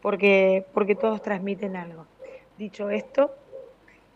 [0.00, 2.06] porque, porque todos transmiten algo.
[2.56, 3.34] Dicho esto,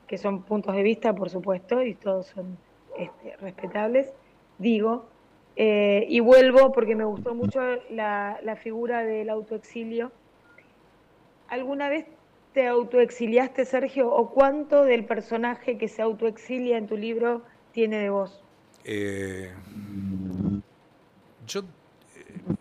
[0.07, 2.57] que son puntos de vista, por supuesto, y todos son
[2.97, 4.13] este, respetables,
[4.59, 5.07] digo,
[5.57, 10.13] eh, y vuelvo porque me gustó mucho la, la figura del autoexilio.
[11.49, 12.07] ¿Alguna vez
[12.53, 17.43] te autoexiliaste, Sergio, o cuánto del personaje que se autoexilia en tu libro
[17.73, 18.43] tiene de vos?
[18.85, 19.51] Eh,
[21.47, 21.65] yo, eh,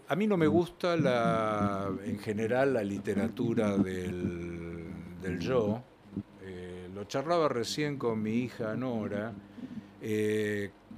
[0.07, 4.85] a mí no me gusta la, en general la literatura del,
[5.21, 5.81] del yo.
[6.95, 9.31] Lo charlaba recién con mi hija Nora,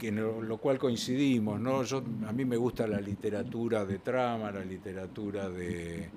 [0.02, 1.60] lo, cual coincidimos.
[1.60, 1.84] ¿no?
[1.84, 6.10] Yo, a mí me gusta la literatura de trama, la literatura de,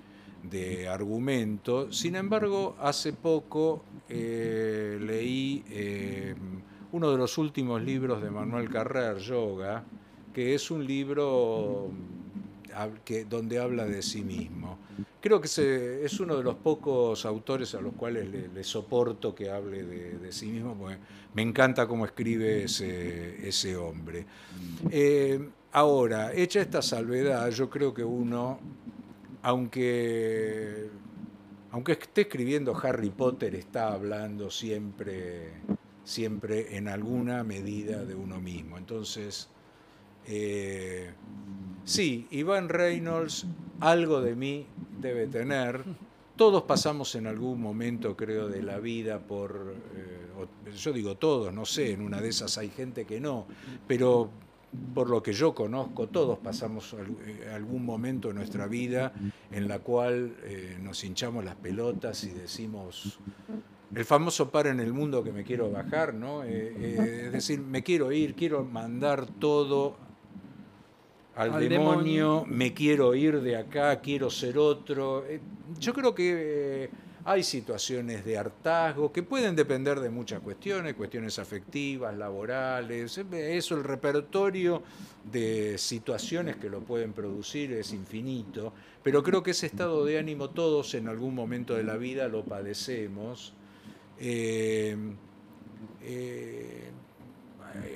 [0.43, 1.93] de argumento.
[1.93, 5.65] Sin embargo, hace poco leí
[6.93, 9.85] uno de los últimos libros de Manuel Carrer, Yoga,
[10.35, 11.91] que es un libro
[13.29, 14.79] donde habla de sí mismo.
[15.21, 15.47] Creo que
[16.05, 20.47] es uno de los pocos autores a los cuales le, soporto que hable de, sí
[20.47, 20.99] mismo, porque
[21.35, 24.27] me encanta cómo escribe ese, ese hombre.
[24.91, 28.59] Eh, ahora, hecha esta salvedad, yo creo que uno,
[29.43, 30.89] aunque,
[31.71, 35.53] aunque esté escribiendo Harry Potter, está hablando siempre
[36.05, 38.79] siempre en alguna medida de uno mismo.
[38.79, 39.49] Entonces,
[40.27, 41.13] eh,
[41.85, 43.47] sí, Iván Reynolds
[43.81, 44.67] algo de mí
[45.01, 45.83] debe tener.
[46.37, 51.65] Todos pasamos en algún momento, creo, de la vida por, eh, yo digo todos, no
[51.65, 53.47] sé, en una de esas hay gente que no,
[53.87, 54.31] pero
[54.95, 59.13] por lo que yo conozco, todos pasamos eh, algún momento en nuestra vida
[59.51, 60.35] en la cual
[60.81, 63.19] nos hinchamos las pelotas y decimos,
[63.95, 66.45] el famoso par en el mundo que me quiero bajar, ¿no?
[66.45, 69.97] Eh, eh, es decir, me quiero ir, quiero mandar todo
[71.37, 75.25] al, demonio, me quiero ir de acá, quiero ser otro.
[75.27, 75.41] Eh,
[75.79, 76.91] yo creo que
[77.25, 83.85] hay situaciones de hartazgo que pueden depender de muchas cuestiones, cuestiones afectivas, laborales, eso, el
[83.85, 84.83] repertorio
[85.31, 88.73] de situaciones que lo pueden producir es infinito,
[89.03, 92.45] pero creo que ese estado de ánimo todos en algún momento de la vida lo
[92.45, 93.55] padecemos
[94.19, 94.97] eh,
[96.03, 96.91] eh,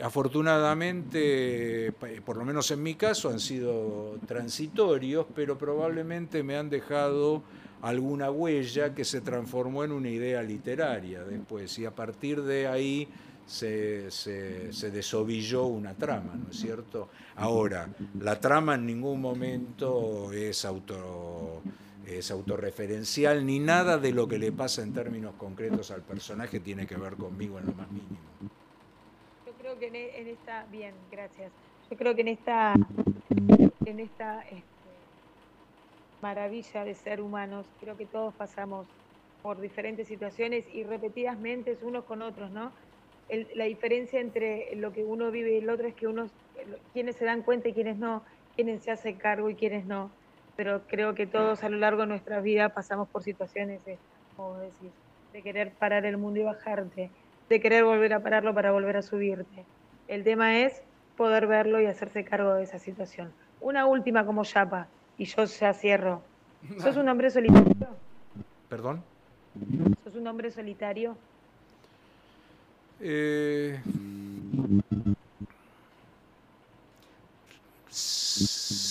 [0.02, 1.92] afortunadamente,
[2.24, 7.42] por lo menos en mi caso, han sido transitorios, pero probablemente me han dejado
[7.82, 13.08] alguna huella que se transformó en una idea literaria después, y a partir de ahí
[13.46, 14.10] se,
[14.92, 17.08] desovilló una trama, ¿no es cierto?
[17.36, 17.88] Ahora,
[18.20, 21.62] la trama en ningún momento es auto
[22.06, 26.86] es autorreferencial, ni nada de lo que le pasa en términos concretos al personaje tiene
[26.86, 28.20] que ver conmigo en lo más mínimo.
[29.66, 31.50] Creo que en, e, esta, bien, gracias.
[31.90, 32.74] Yo creo que en esta,
[33.84, 34.62] en esta este,
[36.22, 38.86] maravilla de ser humanos, creo que todos pasamos
[39.42, 42.70] por diferentes situaciones y repetidamente unos con otros, ¿no?
[43.56, 46.30] la diferencia entre lo que uno vive y el otro es que unos,
[46.92, 48.22] quienes se dan cuenta y quienes no,
[48.54, 50.12] quienes se hacen cargo y quienes no
[50.56, 53.98] pero creo que todos a lo largo de nuestra vida pasamos por situaciones, de,
[54.36, 54.90] como decir,
[55.32, 57.10] de querer parar el mundo y bajarte,
[57.48, 59.64] de querer volver a pararlo para volver a subirte.
[60.08, 60.82] El tema es
[61.16, 63.32] poder verlo y hacerse cargo de esa situación.
[63.60, 64.88] Una última como Chapa,
[65.18, 66.22] y yo ya cierro.
[66.78, 67.88] ¿Sos un hombre solitario?
[68.68, 69.02] ¿Perdón?
[70.04, 71.16] ¿Sos un hombre solitario?
[73.00, 73.78] Eh,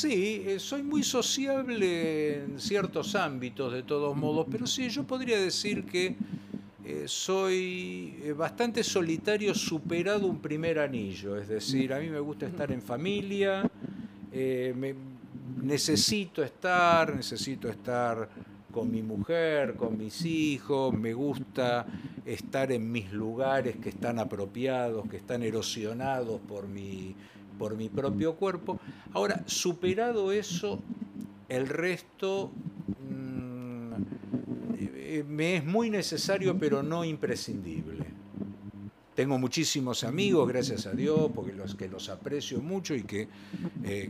[0.06, 5.39] Sí, eh, soy muy sociable en ciertos ámbitos de todos modos, pero sí, yo podría
[5.39, 6.16] decir que
[6.86, 12.46] eh, soy eh, bastante solitario superado un primer anillo, es decir, a mí me gusta
[12.46, 13.70] estar en familia,
[15.62, 18.30] necesito estar, necesito estar
[18.72, 21.86] con mi mujer, con mis hijos, me gusta
[22.26, 27.16] estar en mis lugares que están apropiados, que están erosionados por mi
[27.58, 28.80] por mi propio cuerpo.
[29.14, 30.80] Ahora, superado eso,
[31.50, 32.75] el resto eh,
[35.24, 38.05] me es muy necesario, pero no imprescindible.
[39.16, 43.30] Tengo muchísimos amigos, gracias a Dios, porque los que los aprecio mucho y que
[43.86, 44.09] eh,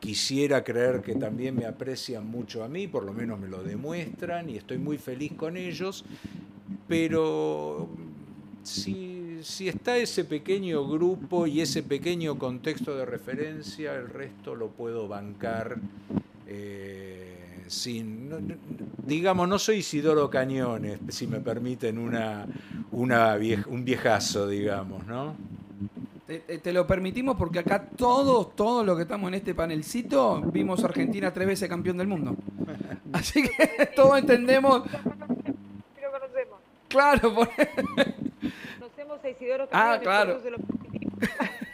[0.00, 4.48] quisiera creer que también me aprecian mucho a mí, por lo menos me lo demuestran
[4.48, 6.04] y estoy muy feliz con ellos,
[6.86, 7.88] pero
[8.62, 14.68] si, si está ese pequeño grupo y ese pequeño contexto de referencia, el resto lo
[14.68, 15.76] puedo bancar.
[16.46, 18.30] Eh, sin,
[19.06, 22.46] digamos, no soy Isidoro Cañones, si me permiten una,
[22.92, 23.36] una
[23.68, 25.34] un viejazo, digamos, ¿no?
[26.26, 30.88] Te, lo permitimos porque acá todos, todos los que estamos en este panelcito, vimos a
[30.88, 32.36] Argentina tres veces campeón del mundo.
[33.14, 34.82] Así que todos entendemos.
[34.82, 36.58] Lo conocemos.
[36.88, 37.48] Claro, por...
[39.72, 40.40] Ah, claro.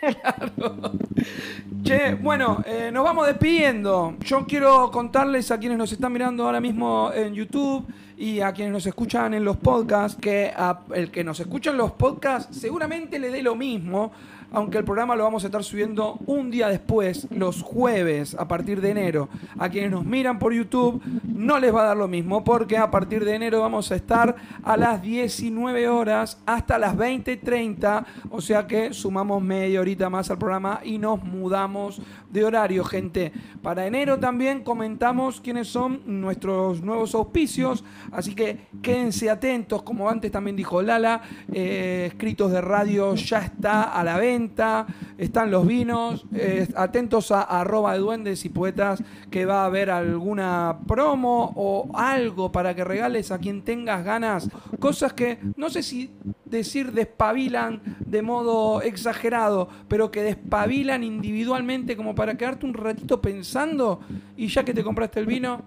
[1.82, 4.16] Che, bueno, eh, nos vamos despidiendo.
[4.20, 7.86] Yo quiero contarles a quienes nos están mirando ahora mismo en YouTube
[8.16, 10.52] y a quienes nos escuchan en los podcasts, que
[10.94, 14.12] el que nos escucha en los podcasts seguramente le dé lo mismo,
[14.52, 18.80] aunque el programa lo vamos a estar subiendo un día después, los jueves, a partir
[18.80, 19.28] de enero.
[19.58, 22.90] A quienes nos miran por YouTube no les va a dar lo mismo, porque a
[22.90, 28.66] partir de enero vamos a estar a las 19 horas hasta las 20.30, o sea
[28.66, 32.00] que sumamos media horita más al programa y nos mudamos
[32.34, 33.32] de horario, gente.
[33.62, 40.32] Para enero también comentamos quiénes son nuestros nuevos auspicios, así que quédense atentos, como antes
[40.32, 41.22] también dijo Lala,
[41.52, 44.84] eh, escritos de radio ya está a la venta,
[45.16, 49.88] están los vinos, eh, atentos a, arroba de duendes y poetas que va a haber
[49.88, 55.84] alguna promo o algo para que regales a quien tengas ganas, cosas que no sé
[55.84, 56.10] si
[56.44, 64.00] decir despabilan de modo exagerado, pero que despabilan individualmente como para quedarte un ratito pensando
[64.36, 65.60] y ya que te compraste el vino,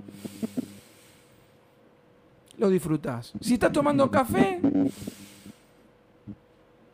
[2.58, 3.34] lo disfrutas.
[3.40, 4.60] Si estás tomando café,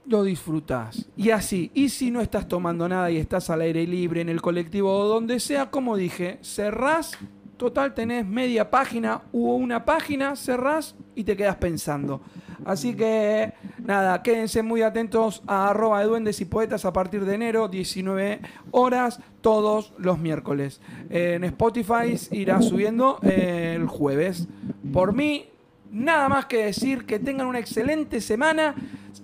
[0.06, 1.06] lo disfrutas.
[1.16, 4.42] Y así, y si no estás tomando nada y estás al aire libre, en el
[4.42, 7.18] colectivo o donde sea, como dije, cerrás,
[7.58, 12.22] total tenés media página u una página, cerrás y te quedas pensando.
[12.66, 13.54] Así que
[13.84, 18.40] nada, quédense muy atentos a arroba de duendes y poetas a partir de enero, 19
[18.72, 20.82] horas, todos los miércoles.
[21.10, 24.48] En Spotify irá subiendo el jueves.
[24.92, 25.50] Por mí,
[25.92, 28.76] nada más que decir que tengan una excelente semana.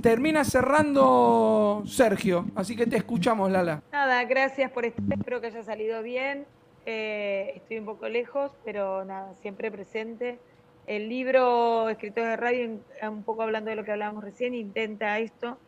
[0.01, 3.81] Termina cerrando Sergio, así que te escuchamos, Lala.
[3.91, 6.45] Nada, gracias por estar, espero que haya salido bien.
[6.85, 10.39] Eh, estoy un poco lejos, pero nada, siempre presente.
[10.89, 15.59] El libro Escritores de Radio, un poco hablando de lo que hablábamos recién, intenta esto,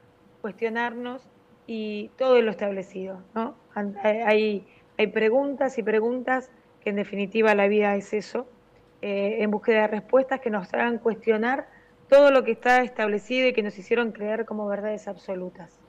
[0.41, 1.21] cuestionarnos
[1.67, 3.53] y todo lo establecido, ¿no?
[4.01, 4.65] Hay,
[4.97, 6.49] hay preguntas y preguntas
[6.83, 8.47] que en definitiva la vida es eso,
[9.03, 11.67] eh, en búsqueda de respuestas que nos hagan cuestionar
[12.09, 15.79] todo lo que está establecido y que nos hicieron creer como verdades absolutas.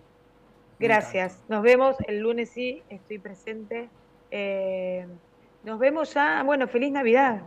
[0.78, 1.42] Gracias.
[1.48, 3.88] Nos vemos el lunes, sí, estoy presente.
[4.30, 5.06] Eh,
[5.64, 6.42] nos vemos ya.
[6.42, 7.40] Bueno, feliz Navidad.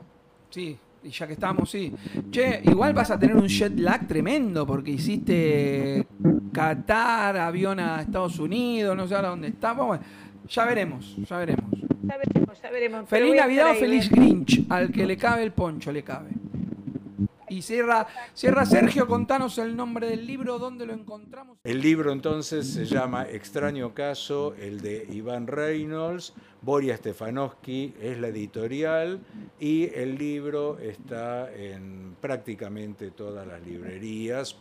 [0.49, 1.93] Sí, y ya que estamos, sí.
[2.32, 6.06] Che, igual vas a tener un jet lag tremendo porque hiciste
[6.51, 9.88] Qatar, avión a Estados Unidos, no sé a dónde estamos.
[9.88, 10.03] Bueno,
[10.47, 11.66] ya veremos, ya veremos.
[12.03, 13.10] Ya veremos, ya veremos.
[13.10, 14.66] Feliz Navidad o feliz Grinch.
[14.70, 16.30] Al que le cabe el poncho, le cabe.
[17.56, 21.58] Y cierra, cierra Sergio, contanos el nombre del libro, dónde lo encontramos.
[21.64, 28.28] El libro entonces se llama Extraño Caso, el de Iván Reynolds, Boria Stefanowski es la
[28.28, 29.22] editorial
[29.58, 34.58] y el libro está en prácticamente todas las librerías.